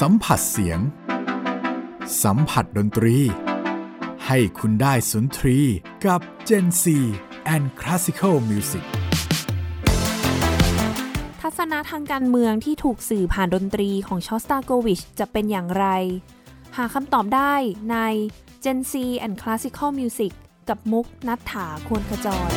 [0.00, 0.80] สัมผัสเสียง
[2.22, 3.16] สัมผัสดนตรี
[4.26, 5.58] ให้คุณได้สุนทรี
[6.06, 6.84] กับ Gen C
[7.54, 8.84] and Classical Music
[11.40, 15.86] ทัศนะทางการเมืองที่ถูกสื่อผ่านดนตรีของชอสตาโกวิชจะเป็นอย่างไร
[16.76, 17.54] หาคำตอบได้
[17.90, 17.96] ใน
[18.64, 18.92] Gen C
[19.24, 20.32] and Classical Music
[20.68, 22.52] กับมุกนัฐถาควรขจร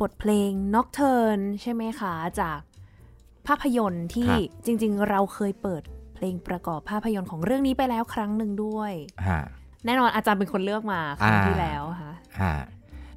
[0.00, 2.60] บทเพลง Nocturne ใช่ไหมคะ จาก
[3.46, 5.82] ภาพยนตร์ที่ครับจริง ๆ เราเคยเปิด
[6.14, 8.92] เพลงประกอบภาพยนตร์ของเรื่องนี้ไปแล้วครั้งหนึ่งด้วย
[9.28, 9.42] ฮะ
[9.84, 12.12] แน่นอนอาจารย์เป็นคนเลือกมาครั้งอ่าที่แล้วค่ะ
[12.42, 12.56] ฮะ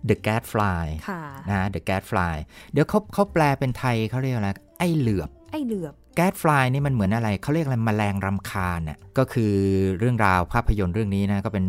[0.10, 2.36] The Gadfly ค่ะนะ The Gadfly
[2.72, 4.50] เดี๋ยวเขาเขาแปลเป็นไทยเขาเรียกอะไร
[4.80, 9.54] ไอ้เหลือบ ไอเหลือบ Gadfly นี่มันเหมือนอะไรเขาเรียกอะไรแมลงรำคาญน่ะก็คือ
[10.00, 11.66] เรื่องราวภาพยนตร์เรื่องนี้นะก็เป็น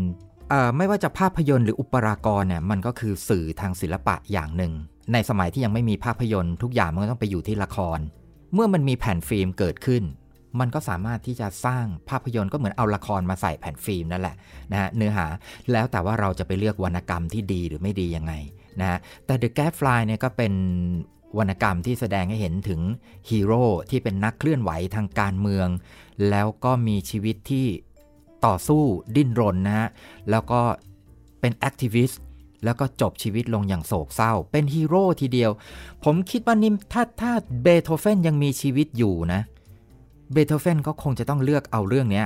[0.50, 4.72] เอ่อไม่ว่าจะภาพยนตร์หรืออุปรากรเนี่ยมันก็คือสื่อทางศิลปะอย่างหนึ่ง
[5.12, 7.98] ในสมัยที่ยังไม่มีภาพยนตร์ทุกอย่างมันก็ต้องไปอยู่ที่ละคร
[8.54, 10.02] เมื่อมันมีแผ่นฟิล์มเกิดขึ้น
[10.60, 14.36] มันก็สามารถที่จะสร้างภาพยนตร์ก็เหมือนเอาละครมาใส่แผ่นฟิล์มนั่นแหละ
[14.72, 15.26] นะฮะเนื้อหา
[15.72, 18.32] แล้วแต่ว่าเราจะไปเลือกวรรณกรรมที่ดีหรือไม่ดียังไง
[18.80, 20.52] นะฮะแต่ The Gadfly เนี่ยก็เป็น
[21.38, 22.80] วรรณกรรมที่แสดงให้เห็นถึง
[23.30, 25.68] ฮีโร่ที่เป็นนักเคลื่อนไหวทางการเมือง
[26.30, 27.66] แล้วก็มีชีวิตที่
[28.46, 28.82] ต่อสู้
[29.16, 29.88] ดิ้นรนนะฮะ
[30.30, 30.60] แล้วก็
[31.40, 32.20] เป็น activist
[32.64, 35.50] แล้วก็จบชีวิตลงอย่างโศกเศร้า เป็นฮีโร่ทีเดียว
[36.04, 37.32] ผมคิดว่านี่ถ้าถ้า
[37.62, 39.40] เบโธเฟนยังมีชีวิตอยู่นะ
[40.32, 42.22] เบโธเฟนก็คงจะต้องเลือกเอาเรื่องนี้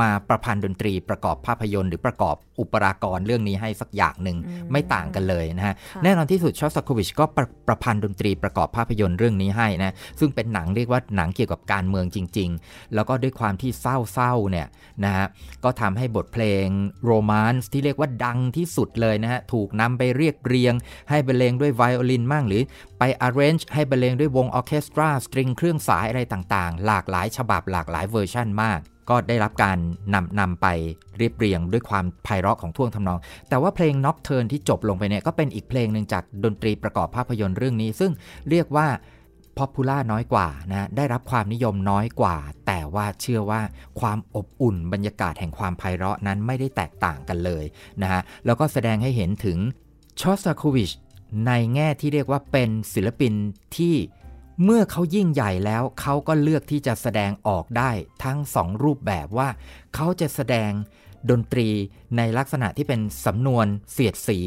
[0.00, 14.66] มาประพันธ์ดนตรีประกอบภาพยนตร์หรือประกอบอุปรากรเรื่องนี้ให้สักอย่างหนึ่งอืมไม่ต่างกันเลยนะฮะค่ะแน่นอนที่สุดชอสตาโควิชก็ประประพันธ์ดนตรีประกอบภาพยนตร์เรื่องนี้ให้นะซึ่งเป็นหนังเรียกว่าหนังเกี่ยวกับการเมืองจริง ๆ แล้วก็ด้วยความที่เศร้าๆเนี่ย
[15.04, 15.26] นะฮะ
[15.64, 16.66] ก็ทำให้บทเพลง
[17.04, 20.74] Romance ที่เรียกว่าดังที่สุดเลยนะฮะถูกนำไปเรียบเรียง
[21.10, 22.62] ให้บรรเลงด้วยไวโอลินมั่งหรือ
[22.98, 29.78] ไป arrange ให้บรรเลงด้วยวงออร์เคสตรา string เครื่องสายอะไรต่างๆ หลากหลายฉบับหลากหลายเวอร์ชันมากก็ได้รับการ
[30.14, 30.66] นำนำไป
[31.18, 33.18] เรียบเรียงด้วยความไพเราะของท่วงทำนอง
[33.48, 38.12] แต่ว่าเพลง Nocturne ที่จบลงไปเนี่ยก็เป็นอีกเพลงหนึ่งจากดนตรีประกอบภาพยนตร์เรื่องนี้ ซึ่ง
[38.50, 38.88] เรียกว่า
[39.56, 43.60] popular น้อยกว่านะได้รับความนิยมน้อยกว่า แต่ว่าเชื่อว่า
[44.00, 47.64] ความอบอุ่นบรรยากาศแห่งความไพเราะนั้นไม่ได้แตกต่างกันเลย
[48.02, 49.58] นะฮะแล้วก็แสดงให้เห็นถึง
[50.20, 50.90] ชอสตาโควิช
[51.46, 53.32] ในแง่ที่เรียกว่าเป็นศิลปิน
[53.76, 53.94] ที่
[54.64, 57.90] เมื่อเขายิ่งใหญ่แล้วเขาก็เลือกที่จะแสดงออกได้
[58.24, 59.48] ทั้งสองรูปแบบว่า
[59.94, 60.70] เขาจะแสดง
[61.30, 61.68] ดนตรี
[62.16, 64.40] ในลักษณะที่เป็นสำนวนเสียดสี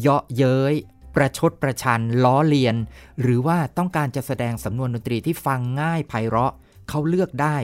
[0.00, 0.74] เยาะเย้ย
[1.14, 2.76] ประชดประชัน ล้อเลียน
[3.20, 6.52] หรือว่าต้องการจะแสดงสำนวนดนตรีที่ฟังง่ายไพเราะ
[6.88, 7.56] เขาเลือกได้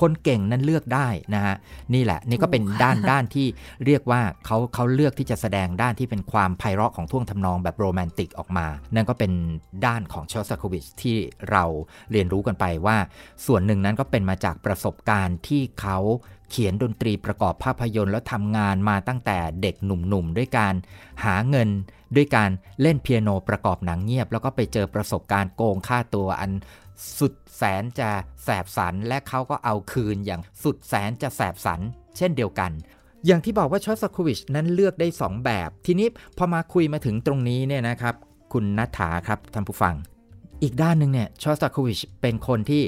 [0.00, 1.56] คนเก่งนั้นเลือกได้นะฮะ
[1.94, 3.46] นี่แหละนี่ก็เป็นถูกค่ะด้านด้านที่
[3.86, 9.32] เรียกว่าเขาเขาเลือกที่จะแสดงด้านที่เป็นความไพเราะของท่วงทำนองแบบโรแมนติกออกมา นั่นก็เป็น
[9.86, 11.16] ด้านของชอสตาโควิชที่
[11.50, 11.64] เรา
[12.12, 12.96] เรียนรู้กันไปว่า
[13.46, 15.98] ส่วนหนึ่งนั้นก็เป็นมาจากประสบการณ์ที่เขา
[16.50, 20.74] เขียนดนตรีประกอบภาพยนตร์แล้วทำงานมาตั้งแต่เด็กหนุ่มๆ ด้วยการ
[21.24, 21.68] หาเงิน
[22.16, 22.50] ด้วยการ
[22.82, 26.50] เล่นเปียโนประกอบหนังเงียบ แล้วก็ไปเจอประสบการณ์โกงค่าตัวอัน
[27.18, 28.10] สุด แสนจะ
[28.44, 31.80] แสบสัน และเขาก็เอาคืนอย่างสุดแสนจะแสบสัน
[32.16, 32.70] เช่นเดียวกัน
[33.26, 36.08] อย่างที่บอกว่าชอสตาโควิชนั้นเลือกได้ 2 แบบ ทีนี้
[36.38, 38.14] พอมาคุยมาถึงตรงนี้เนี่ยนะครับ
[38.52, 39.94] คุณนัฐาครับท่านผู้ฟัง
[40.62, 42.82] อีกด้านหนึ่งเนี่ยชอสตาโควิชเป็นคนที่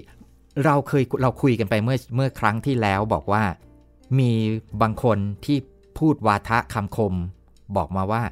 [0.65, 3.45] เราเคยเราคุยกันไปเมื่อเมื่อครั้งที่แล้วบอกว่า
[4.19, 4.31] มี
[4.83, 5.59] บางคนที่
[5.99, 7.15] พูดวาทะคำคม
[7.77, 8.23] บอกมาว่า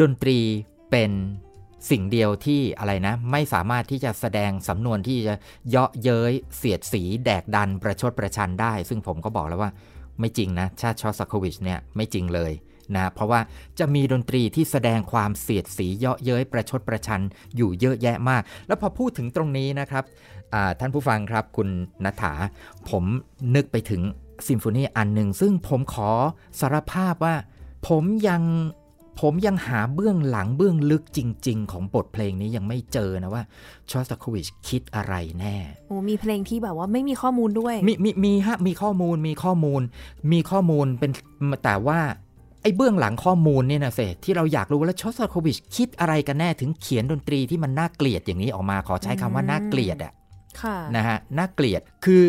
[0.00, 0.38] ดนตรี
[0.90, 1.10] เป็น
[1.90, 5.34] สิ่งเดียวที่อะไรนะ ไม่สามารถที่จะแสดงสำนวนที่จะ
[5.70, 9.70] เยาะเย้ยเสียดสี แดกดันประชดประชันได้ ซึ่งผมก็บอกแล้วว่า
[10.20, 12.52] ไม่จริงนะ ชาชอสโควิชเนี่ยไม่จริงเลย
[12.96, 13.40] นะเพราะว่า
[13.78, 17.22] จะมีดนตรีที่แสดงความเสียดสีเยาะเย้ยประชดประชัน
[17.56, 20.04] อยู่เยอะแยะมาก แล้วพอพูดถึงตรงนี้นะครับ
[20.80, 21.68] ท่านผู้ฟังครับคุณ
[22.04, 22.32] นัฐา
[22.90, 23.04] ผม
[23.54, 24.02] นึกไปถึง
[24.48, 26.10] ซิมโฟนีอันหนึ่งซึ่งผมขอ
[26.60, 27.34] สารภาพว่า
[27.88, 28.42] ผมยัง
[29.20, 33.42] ผมยังหาเบื้องหลังเบื้องลึกจริง ๆ ของบทเพลงนี้ยังไม่เจอนะว่า
[33.90, 35.56] ชอสตาโควิชคิดอะไรแน่
[35.88, 39.82] โอ้มีเพลงที่แบบว่าไม่มีข้อมูลด้วย มีมีมีฮะมีข้อมูลมีข้อมูล
[40.32, 41.10] มีข้อมูลเป็น
[41.64, 42.00] แต่ว่า
[42.62, 50.12] ไอ้เบื้องหลังข้อมูลเนี่ยนะเสที่เราอยากรู้แล้วชอสตาโควิชคิดอะไรกันแน่ถึงเขียนดนตรีที่มันน่าเกลียดอย่างนี้ออกมาขอใช้คำว่าน่าเกลียดอะ
[50.96, 52.22] นะฮะน่าเกลียดคือ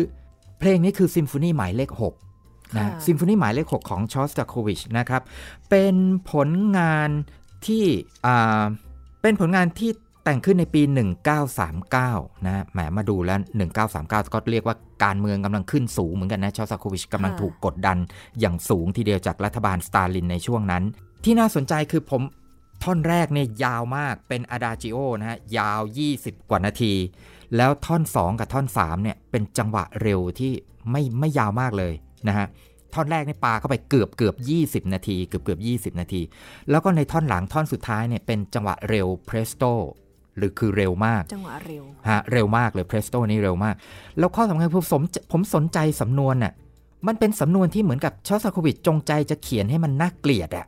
[0.58, 2.25] เพลงนี้คือซิมโฟนีหมายเลข6
[2.74, 5.22] นะซิมโฟนีหมายเลข 6 ของชอสตาโควิชนะครับ
[5.70, 5.94] เป็น
[6.32, 7.10] ผลงาน
[7.66, 7.84] ที่
[9.22, 9.90] เป็นผลงานที่
[10.24, 10.82] แต่งขึ้นในปี
[11.64, 13.38] 1939 นะแหมมาดูแล้ว
[13.86, 17.98] 1939 ก็เรียกว่าการเมืองกำลังขึ้นสูงเหมือนกันนะ ชอสตาโควิชกำลังถูกกดดัน
[18.40, 20.82] อย่างสูงทีเดียวจากรัฐบาลสตาลินในช่วงนั้น
[21.24, 22.22] ที่น่าสนใจคือผม
[22.82, 25.80] ท่อนแรกเนี่ยยาวมากเป็นอะดาจิโอนะฮะยาว
[26.14, 26.92] 20 กว่านาที
[27.56, 30.52] แล้วท่อน 2 กับท่อน 3เนี่ยเป็นจังหวะเร็วที่
[30.90, 31.94] ไม่ไม่ยาวมากเลย
[32.28, 32.46] นะฮะ
[32.94, 34.34] ท่อนแรกในปลาเข้าไปเกือบเกือบ
[34.86, 36.22] 20 นาที เกือบเกือบ 20 นาที
[36.70, 39.64] แล้วก็ในท่อนหลังท่อนสุดท้ายเนี่ยเป็นจังหวะเร็วเพรสโต
[40.36, 43.74] หรือคือเร็วมาก จังหวะเร็วฮะเร็วมากเลยเพรสโตนี่เร็วมาก
[44.18, 45.02] แล้วข้อสำคัญผมสม
[45.32, 46.52] ผมสนใจสำนวนน่ะ
[47.06, 50.66] มันเป็นสำนวนที่เหมือนกับชอสโควิดจงใจจะเขียนให้มันน่าเกลียดอะ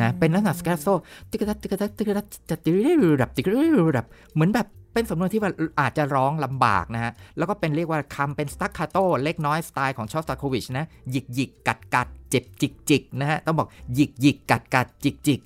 [0.00, 0.86] นะเป็นลักษณะสแกโซ
[1.30, 3.60] ติกตัติกตัติกตัจะติริรับติกริ
[3.96, 15.40] รับเหมือนแบบ เป็นสำนวนที่ว่าอาจจะร้องลำบากนะฮะ แล้วก็เป็นเรียกว่าคำเป็นสตักคาโตเล็กน้อยสไตล์ของชอสตาโควิชนะ หยิกหยิกกัดกัดเจ็บจิกจิกนะฮะ ต้องบอกหยิกหยิกกัดกัดจิกจิก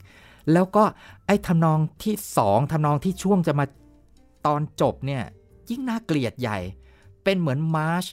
[0.52, 0.84] แล้วก็
[1.26, 3.64] ไอ้ทำนองที่สองทำนองที่ช่วงจะมา
[4.46, 5.22] ตอนจบเนี่ย
[5.70, 6.58] ยิ่งน่าเกลียดใหญ่
[7.24, 8.04] เป็นเหมือนมาร์ช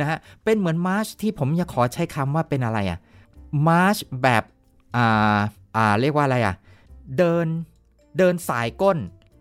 [0.00, 2.98] นะฮะ เป็นเหมือนมาร์ชที่ผมจะขอใช้คำว่าเป็นอะไรอะ
[3.68, 4.44] มาร์ชแบบ
[4.96, 5.38] อ่า
[5.76, 6.54] อ่าเรียกว่าอะไรอะ
[7.18, 7.46] เดิน
[8.18, 8.98] เดินสายก้น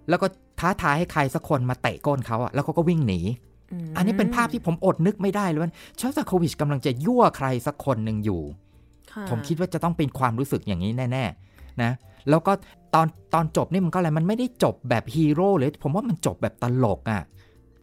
[0.10, 0.28] แล้วก็
[0.64, 3.20] ท้าทายให้ใครสักคนมาเตะก้นเขาอะแล้วเขาก็วิ่งหนี
[3.98, 8.42] อันนี้เป็นภาพที่ผมอดนึกไม่ได้เลยว่าชอสโควิชกำลังจะยั่วใครสักคนหนึ่งอยู่
[9.30, 11.92] ผมคิดว่าจะต้องเป็นความรู้สึกอย่างนี้แน่ ๆ นะ
[12.30, 12.54] แล้วก็
[12.96, 17.22] ตอนตอนจบนี่มันก็อะไรมันไม่ได้จบแบบฮีโร่เลยผมว่ามันจบแบบตลกอะ่ะ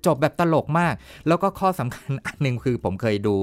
[0.06, 0.94] จบแบบตลกมาก
[1.28, 3.34] แล้วก็ข้อสำคัญอันหนึ่งคือผมเคยดู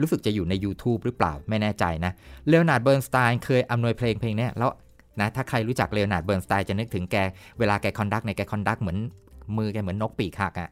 [0.00, 2.12] รู้สึกจะอยู่ใน YouTube หรือเปล่าไม่แน่ใจนะ
[2.48, 4.70] เลโอนาร์ดเบิร์นสไตน์เคยอำนวยเพลงเพลงนี้แล้ว
[5.20, 7.16] นะถ้าใครรู้จักเลโอนาร์ดเบิร์นสไตน์จะนึกถึงแก
[7.58, 8.98] เวลาแก conduct ในแก conduct เหมือน
[9.58, 10.70] มือแกเหมือนนกปีกหักอะ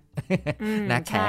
[0.90, 1.28] นะแขน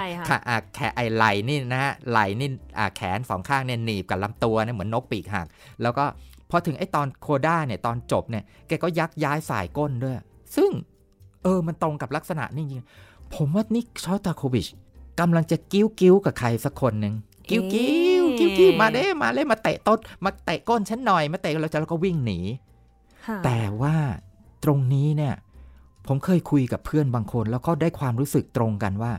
[0.74, 2.50] แขนไอ้ไหล่นี่นะฮะไหล่นี่
[2.96, 5.48] แขนสองข้างเนี่ยหนีบกับลำตัวเนี่ยเหมือนนกปีกหัก
[5.82, 6.06] แล้วก็
[6.50, 10.16] พอถึงไอตอนโคด้าเนี่ยตอนจบเนี่ยแกก็ยักย้ายสายก้นด้วย
[10.56, 10.72] ซึ่ง
[11.44, 12.84] เออมันตรงกับลักษณะนี่จริง
[13.36, 14.68] ผมว่านี่ชอตาโควิช
[15.20, 17.14] กำลังจะกิ้วกิ้วกับใครสักคนหนึ่ง
[17.50, 22.40] กิ้วกิ้วกิ้วกิ้วมาเด้มาเล่มาเตะต้นมาเตะก้นฉันหน่อยมาเตะเราจะแล้วก็วิ่งหนี
[23.46, 23.96] แต่ว่า
[24.64, 25.36] ตรงนี้เนี่ย
[26.08, 29.14] ผมเคยคุยกับเพื่อนบางคน แล้วก็ได้ความรู้สึกตรงกันว่า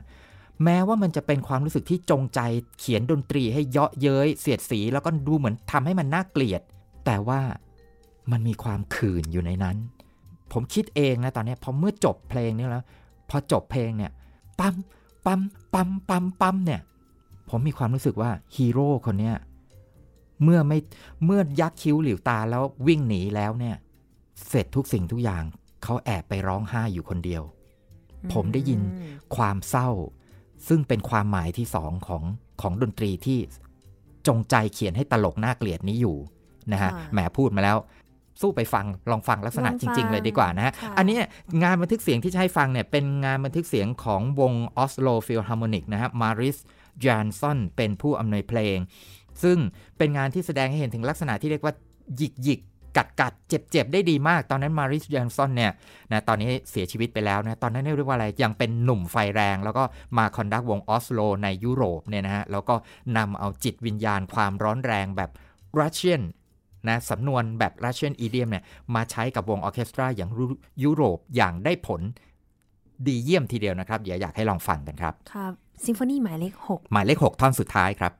[0.64, 2.40] แม้ว่ามันจะเป็นความรู้สึกที่จงใจ
[2.78, 6.62] เขียนดนตรีให้เยาะเย้ยเสียดสี แล้วก็ดูเหมือนทำให้มันน่าเกลียด
[7.06, 7.40] แต่ว่า
[8.30, 9.76] มันมีความขื่นอยู่ในนั้น
[10.52, 12.84] ผมคิดเองนะตอนนี้พอเมื่อจบเพลงนี้แล้ว
[13.30, 14.12] พอจบเพลงเนี่ย
[14.58, 14.74] ปั๊ม
[15.26, 15.40] ปั๊ม
[15.72, 16.80] ปั๊มปั๊มปั๊มเนี่ย
[17.50, 19.36] ผมมีความรู้สึกว่าฮีโร่คนเนี้ย
[20.42, 20.78] เมื่อไม่
[21.24, 23.76] เมื่อยักคิ้วหลิวตาแล้ววิ่งหนีแล้วเนี่ย
[24.48, 25.44] เสร็จทุกสิ่งทุกอย่าง
[25.82, 27.42] เขาแอบไปร้องไห้อยู่คนเดียว
[28.32, 28.80] ผมได้ยิน
[29.36, 29.88] ความเศร้า
[30.68, 32.22] ซึ่งเป็นความหมายที่สองของ
[32.60, 33.38] ของดนตรีที่
[34.26, 36.16] จงใจเขียนให้ตลกน่าเกลียดนี้อยู่
[36.72, 37.76] นะฮะแหมพูดมาแล้ว
[38.40, 41.18] สู้ไปฟังลองฟังลักษณะจริง ๆ เลยดีกว่านะฮะ อันนี้
[41.62, 46.56] งานบันทึกเสียงที่ใช้ฟังเนี่ย เป็นงานบันทึกเสียงของวงออสโลฟิลฮาร์โมนิกนะฮะมาริส
[47.04, 48.78] จานซอนเป็นผู้อำนวยเพลง
[49.42, 49.58] ซึ่ง
[49.98, 51.74] เป็นงานที่แสดงให้เห็นถึงลักษณะที่เรียกว่า
[52.16, 52.60] หยิกหยิก
[52.96, 55.72] กัดกัดเจ็บเจ็บได้ดีมาก ตอนนั้นมาริสยานซอนเนี่ย
[56.12, 59.84] นะตอนนี้เสียชีวิตไปแล้วนะตอนนั้นเรียกว่าอะไรยังเป็นหนุ่มไฟแรง แล้วก็
[60.18, 62.74] มา conduct วงออสโลในยุโรปเนี่ยนะฮะแล้วก็
[63.16, 65.30] นำเอาจิตวิญญาณความร้อนแรงแบบ
[65.80, 66.22] Russian
[66.88, 70.30] นะสำนวนแบบ Russian idiom เนี่ยมาใช้กับวงออเคสตราอย่าง
[70.84, 72.00] ยุโรปอย่างได้ผล
[73.06, 75.52] ดีเยี่ยมทีเดียวนะครับ เดี๋ยวอยากให้ลองฟังกันครับ ครับ
[75.86, 78.12] ซิมโฟนีหมายเลข 6 หมายเลข 6 ท่อนสุดท้ายครับ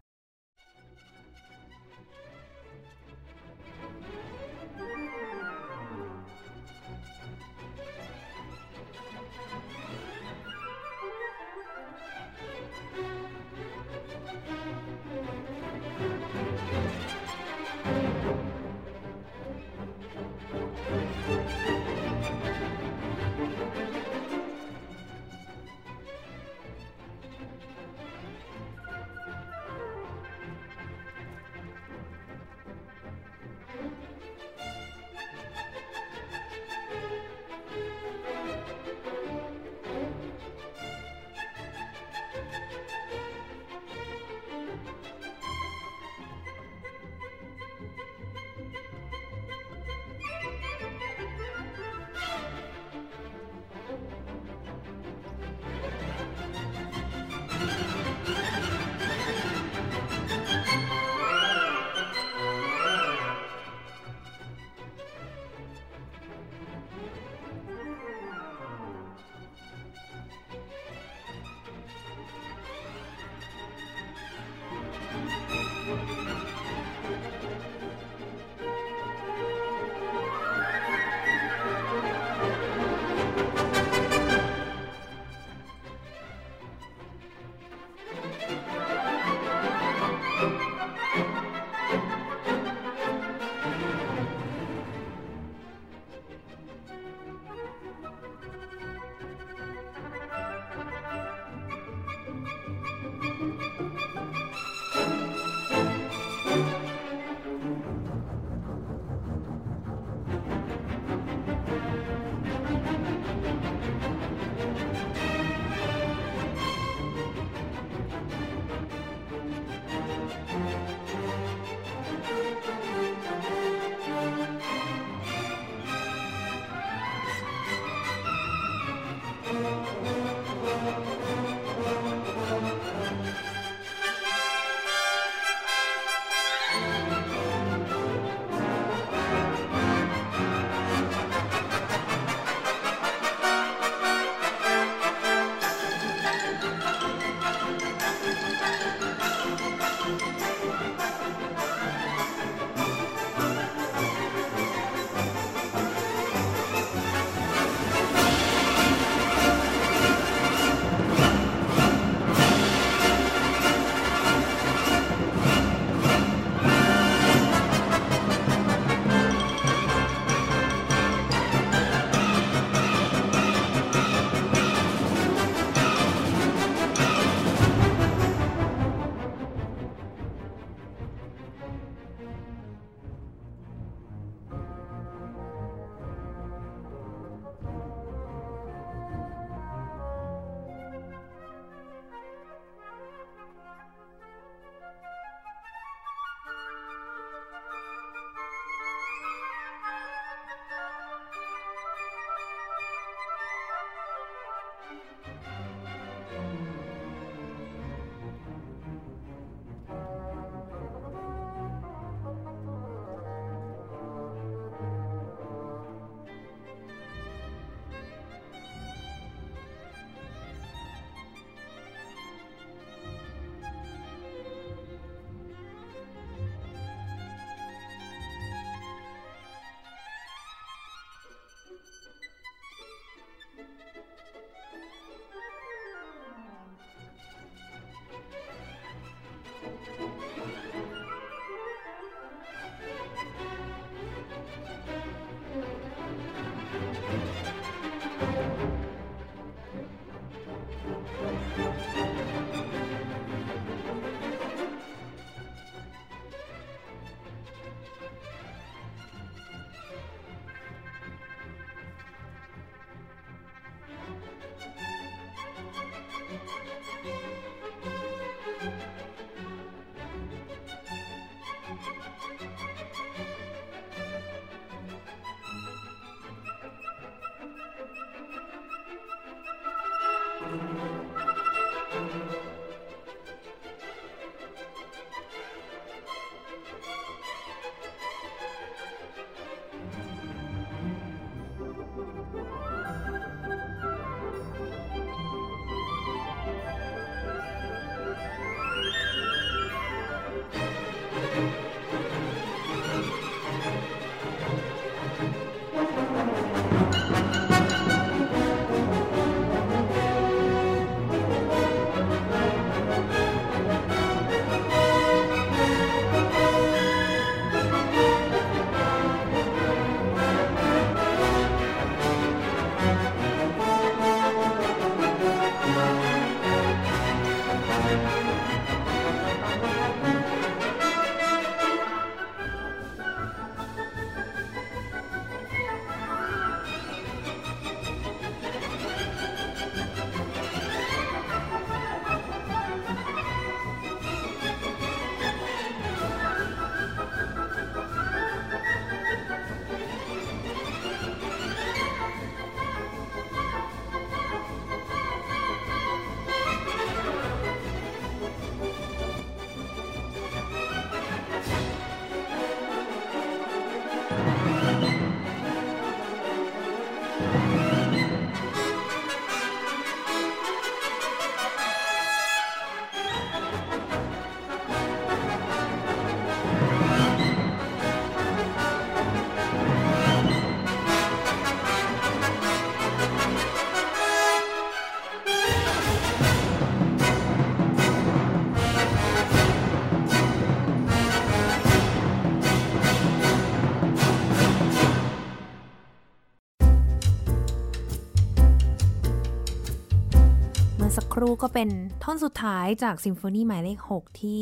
[401.42, 401.68] ก็เป็น
[402.02, 404.40] ท่อนสุดท้ายจากซิมโฟนีหมายเลข 6 ที่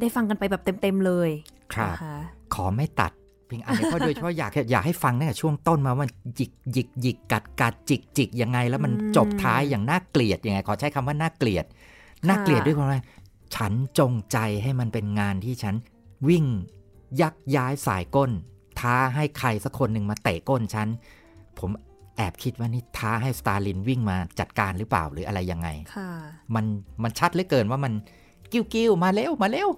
[0.00, 1.30] ได้ฟังกันไปแบบเต็ม ๆ เลย
[1.72, 2.16] ครับนะคะ
[2.54, 3.12] ขอไม่ตัด
[3.46, 6.06] เพียงอันนี้เพราะโดยเฉพาะอยากอยากให้ฟังตั้งแต่ช่วงต้นมาว่า
[6.36, 11.64] หยิกหยิกหยิกกัดกัดจิกจิกยังไง แล้วมันจบท้ายอย่างน่าเกลียดยังไง ขอใช้คำว่าน่าเกลียด
[12.28, 13.00] น่าเกลียดด้วยความว่า
[13.56, 15.74] ฉันจงใจให้มันเป็นงานที่ฉัน
[16.28, 16.44] วิ่ง
[17.20, 18.30] ยักย้ายสายก้น
[18.80, 20.88] ท้าให้ใครสักคนหนึ่งมาเตะก้นฉัน
[21.58, 21.89] ผมไอ
[22.20, 26.10] แอบคิดว่านี่ท้าให้สตาลินวิ่งมาจัดการหรือเปล่าหรืออะไรยังไงค่ะ
[26.54, 26.64] มัน
[27.02, 27.92] มันชัดเหลือเกินว่ามัน
[28.52, 29.68] กิ้วกิ้วมาเร็วมาเร็ว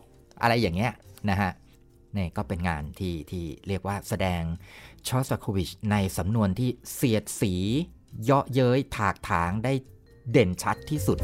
[0.43, 0.93] อะไรอย่างเงี้ย
[1.31, 1.53] นะฮะ
[2.17, 4.43] นี่ก็เป็นงานที่ที่เรียกว่าแสดง
[5.09, 7.55] ชอสตาโควิชในสำนวนที่เสียดสี
[8.23, 9.73] เยาะเย้ยถากถางได้
[10.31, 11.19] เด่นชัดที่สุด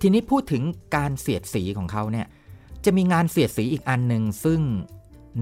[0.00, 0.62] ทีนี้พูดถึง
[0.96, 2.26] การเสียดสีของเขาเนี่ย
[2.84, 4.60] จะมีงานเสียดสีอีกอันหนึ่งซึ่ง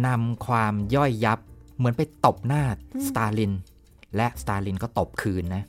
[0.06, 1.38] นำความย่อยยับ
[1.76, 2.64] เหมือนไปตบหน้า
[3.08, 3.52] สตาลิน
[4.16, 5.62] และสตาลินก็ตบคืนนะ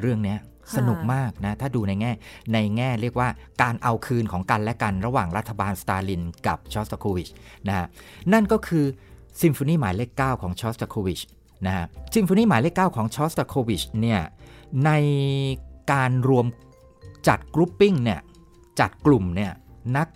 [0.00, 0.38] เรื่องเนี้ย
[0.76, 2.12] สนุกมากนะ ถ้าดูในแง่
[2.52, 3.28] ในแง่เรียกว่า
[3.62, 7.28] การเอาคืนของกันและกันระหว่างรัฐบาลสตาลินกับชอสตาโควิช
[7.68, 7.86] นะฮะ
[8.32, 8.84] นั่นก็คือ
[9.42, 11.20] ซิมโฟนีหมายเลข 9 ของชอสตาโควิช
[11.66, 14.20] นะฮะซิมโฟนีหมายเลข 9 ของชอสตาโควิชเนี่ย
[14.86, 14.90] ใน
[15.92, 16.46] การรวม
[17.28, 18.20] จัด grouping เนี่ย
[18.80, 19.52] จัดกลุ่มเนี่ย
[19.96, 20.08] นัก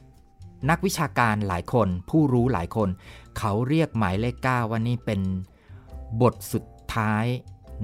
[0.70, 2.88] นักวิชาการหลายคน ผู้รู้หลายคน
[3.38, 5.20] เขาเรียกหมายเลข9ว่านี่เป็น
[6.20, 7.26] บทสุดท้าย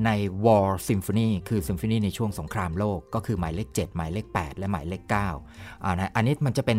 [0.06, 0.10] ใน
[0.44, 5.14] War Symphony คือซิมโฟนีในช่วงสงครามโลก ก็คือหมายเลข 7 หมายเลข 8 และหมายเลข9
[5.84, 6.78] อ่านะอันนี้มันจะเป็น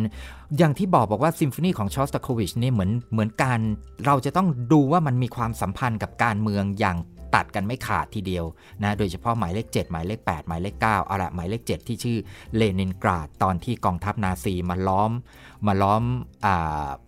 [0.58, 3.60] อย่างที่บอกบอกว่าซิมโฟนีของชอสตาโควิชนี่เหมือนเหมือนการ
[4.06, 6.96] เราจะต้องดูว่ามันมีความสัมพันธ์กับการเมืองอย่าง
[7.36, 8.44] ตัดกันไม่ขาดทีเดียว
[8.82, 12.18] นะโดยเฉพาะหมายเลข 7 หมายเลข 8 หมายเลข 9 เอาละหมายเลข 7 ที่ชื่อ
[12.56, 15.12] เลนินกราดตอนที่กองทัพนาซีมาล้อม
[15.66, 16.04] มาล้อม
[16.46, 16.48] อ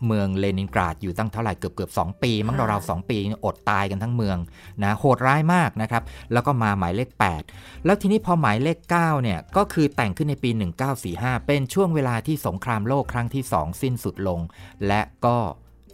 [0.07, 4.39] เมืองเลนินกราดอยู่ตั้งเท่าไหร่เกือบเกือบสปี มั้งราวๆสปี อดตายกันทั้งเมือง
[4.83, 7.11] นะโหดร้ายมากนะครับ แล้วก็มาหมายเลข
[7.47, 10.51] 8 แล้วทีนี้พอหมายเลข9เนี่ยก็คือแต่งขึ้นในปี
[10.99, 14.41] 1945 เป็นช่วงเวลาที่สงครามโลกครั้งที่ 2 สิ้นสุดลง
[14.87, 15.37] และก็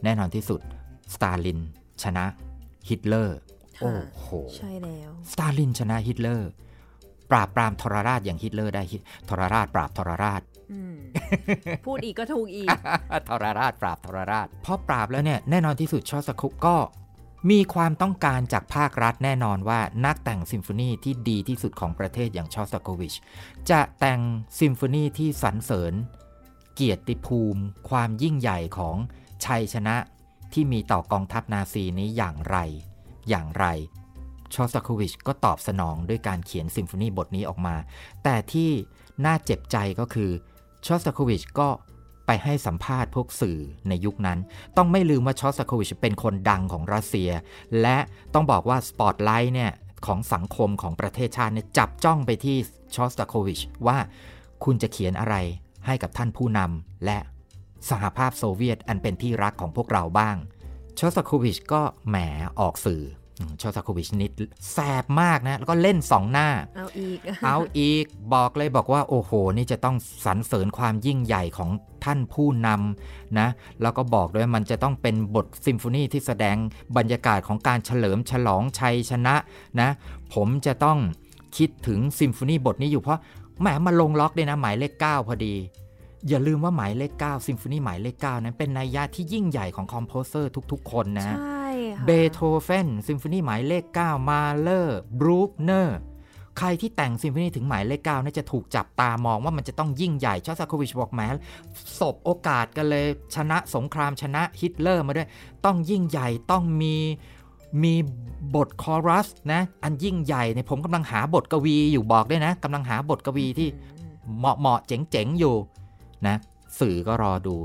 [0.04, 0.60] แน่นอนที่สุด
[1.14, 1.60] สตาลิน
[2.02, 2.24] ชนะ
[2.88, 3.38] ฮิตเลอร์
[3.80, 6.50] โอ้โหใช่แล้วสตาลินชนะฮิตเลอร์
[7.30, 8.82] ปราบปรามทรราชอย่างฮิตเลอร์ได้
[9.28, 10.42] ทรราชปราบทรราช
[11.86, 12.76] พูดอีกก็ถูกอีก
[13.28, 16.76] ทรราชปราบทรราชพอปราบแล้วเนี่ยแน่นอนที่สุดชอสคุก็
[17.50, 23.14] มีความต้องการจากภาครัฐแน่นอนว่านักแต่งซิมโฟนีที่ดีที่สุดของประเทศอย่างชอสตาโควิช
[23.70, 24.20] จะแต่ง
[24.60, 25.94] ซิมโฟนีที่สรรเสริญ
[26.74, 28.96] เกียรติภูมิ ความยิ่งใหญ่ของ
[29.44, 29.96] ชัยชนะ
[30.52, 32.56] ที่มีต่อกองทัพนาซีนี้อย่างไร
[33.28, 33.66] อย่างไร
[34.54, 37.76] ชอสตาโควิชก็ตอบสนองด้วยการเขียนซิมโฟนีบทนี้ออกมา
[38.24, 38.70] แต่ที่
[39.24, 40.30] น่าเจ็บใจก็คือ
[40.86, 41.68] ชอสตาโควิชก็
[42.26, 43.58] ไปให้สัมภาษณ์พวกสื่อ
[43.88, 44.38] ในยุคนั้น
[44.76, 47.30] ต้องไม่ลืมว่าชอสตาโควิชเป็นคนดังของรัสเซีย
[47.80, 47.98] และ
[48.34, 49.72] ต้องบอกว่าสปอตไลท์เนี่ย
[50.06, 52.56] ของสังคมของประเทศชาติเนี่ยจับจ้องไปที่
[52.94, 53.98] ชอสตาโควิชว่า
[54.64, 55.36] คุณจะเขียนอะไร
[55.86, 57.18] ให้กับท่านผู้นำและ
[57.90, 60.36] สหภาพโซเวียตอันเป็นที่รักของพวกเราบ้าง
[60.98, 62.16] ชอสตาโควิชก็แหม
[62.60, 63.02] ออกสื่อ
[63.60, 64.30] ชอสตาโควิชนี่
[64.72, 68.04] แสบมากนะ แล้วก็เล่นสองหน้า เอาอีก เอาอีก
[68.34, 71.70] บอกเลยบอกว่า โอ้โห นี่จะต้องสรรเสริญความยิ่งใหญ่ของ
[72.04, 73.48] ท่านผู้นำนะ
[73.82, 76.56] แล้วก็บอกด้วยมันจะต้องเป็นบทซิมโฟนีที่แสดง
[76.96, 79.34] บรรยากาศของการเฉลิมฉลองชัยชนะ
[79.80, 79.88] นะ
[80.34, 80.98] ผมจะต้อง
[81.56, 83.18] คิดถึงซิมโฟนีบทนี้อยู่เพราะ
[83.60, 85.54] แหมมาลงล็อกเลยนะ หมายเลข 9 พอดี
[86.28, 95.98] อย่าลืมว่าหมายเลข9ซิมโฟนีหมายเลข9นั้นเป็นนัยยะที่ยิ่งใหญ่ของ composer ทุกๆ คนนะใช่ค่ะเบโธเฟนซิมโฟนีหมายเลข 9 มาเลอร์บรูคเนอร์
[96.58, 101.20] ใครที่แต่งซิมโฟนีถึงหมายเลข9น่าจะถูกจับตามองว่ามันจะต้องยิ่งใหญ่ชอสตาโควิชบอกแหม
[102.00, 105.28] สบโอกาสกันเลยชนะสงครามชนะฮิตเลอร์มาด้วย
[105.64, 106.96] ต้องยิ่งใหญ่ต้องมี
[107.82, 107.94] มี
[108.54, 113.68] บทคอรัสนะ อันยิ่งใหญ่เนี่ยผมกำลังหาบทกวีอยู่บอกด้วยนะกำลังหาบทกวีที่
[114.38, 115.54] เหมาะเหมาะเจ๋งเจ๋งๆอยู่
[116.28, 116.36] นะ
[116.80, 117.56] สื่อก็รอดู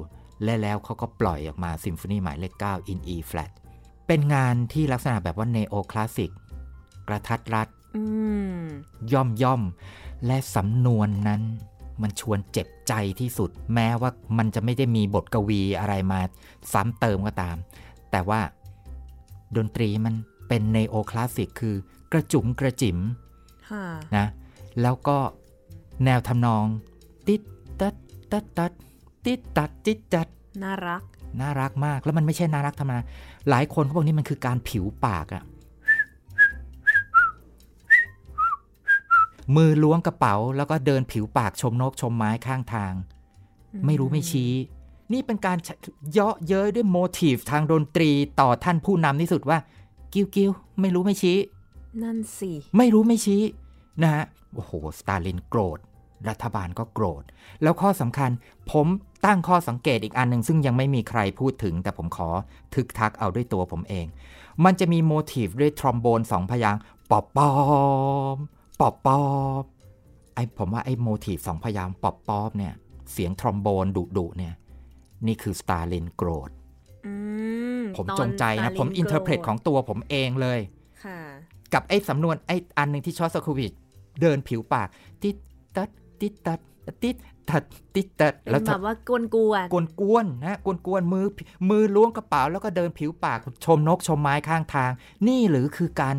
[0.44, 3.52] และแล้วเขาก็ปล่อยออกมาซิมโฟนีหมายเลข 9 in E flat
[4.08, 6.32] เป็นงานที่ลักษณะแบบว่าเนโอคลาสสิก
[7.08, 8.04] กระทัดรัดอื
[8.56, 8.62] ม
[9.14, 9.62] ย่อมย่อม
[10.26, 11.42] และสำนวนนั้น
[12.02, 16.20] มันชวนเจ็บใจที่สุด แม้ว่ามันจะไม่ได้มีบทกวีอะไรมา
[16.74, 17.56] ซ้ำเติมก็ตาม
[18.12, 18.42] แต่ว่า
[19.56, 20.14] ดนตรีมัน
[20.48, 21.76] เป็นเนโอคลาสสิกคือ
[22.12, 22.98] กระจุ๋มกระจิ๋ม
[23.70, 23.86] ค่ะ
[24.18, 24.28] นะ
[24.82, 25.18] แล้วก็
[26.06, 26.66] แนวทำนอง
[27.28, 27.42] ติด
[28.32, 28.72] ตัดตัดตัด
[29.26, 30.28] ติดตัดติดตัด
[30.64, 31.04] น่ารัก
[31.42, 33.02] น่ารักมากแล้วมันไม่ใช่น่ารักธรรมดา
[33.50, 35.44] หลายคนเขาบอกนี่มันคือการผิวปากอะ
[39.56, 42.94] มือล้วงกระเป๋า แล้วก็เดินผิวปากชมนกชมไม้ข้างทาง
[43.86, 44.52] ไม่รู้ไม่ชี้
[45.14, 45.58] นี่เป็นการ
[46.14, 49.58] เยาะเย้ยด้วยโมทีฟทางดนตรีต่อท่านผู้นำที่สุดว่า
[50.14, 51.38] กิ้วกิ้วไม่รู้ไม่ชี้
[52.04, 53.42] นั่นสิ ไม่รู้ไม่ชี้
[54.02, 55.80] นะฮะโอ้โห สตาลินโกรธ
[56.30, 57.24] รัฐบาลก็โกรธ
[57.64, 58.30] แล้วข้อสำคัญ
[58.72, 58.88] ผม
[59.26, 62.30] ตั้งข้อสังเกตอีกอันหนึ่งซึ่งยังไม่มีใครพูดถึง แต่ผมขอ
[62.76, 64.06] ทึกทักเอาด้วยตัวผมเอง
[64.66, 67.50] มันจะมีโมทีฟด้วยทรอมโบนสองพยางค์ปอบปอ
[68.36, 68.38] ม
[68.80, 69.22] ปอบปอ
[69.62, 69.64] บ
[70.36, 72.74] ไอผมว่าไอโมทีฟสองพยางค์ปอบปอบเนี่ย
[73.12, 74.54] เสียงทรอมโบนดุดุๆเนี่ย
[75.28, 76.50] นี่คือสตาลินโกรธ
[77.06, 77.14] อื
[77.80, 80.60] มผมตอนจงใจสตานะลินผมอินเทอร์เพรตโกรธของตัวผมเองเลย
[81.04, 81.20] ค่ะ
[81.74, 83.72] กับไอ้สำนวนไอ้อันหนึ่งที่ชอสโควิด
[84.22, 84.88] เดินผิวปาก
[85.24, 85.36] ติด
[85.76, 85.90] ตัด
[86.22, 86.60] ติดตัด
[87.04, 87.16] ติด
[87.50, 87.64] ตัด
[87.96, 91.26] ติดตัดเป็นแล้วแบบว่ากวนกวนกวนกวนๆนะกวนกวนๆมือ
[91.70, 94.92] มือล้วงกระเป๋าแล้วก็เดินผิวปากชมนกชมไม้ข้างทาง
[95.28, 96.16] นี่หรือคือการ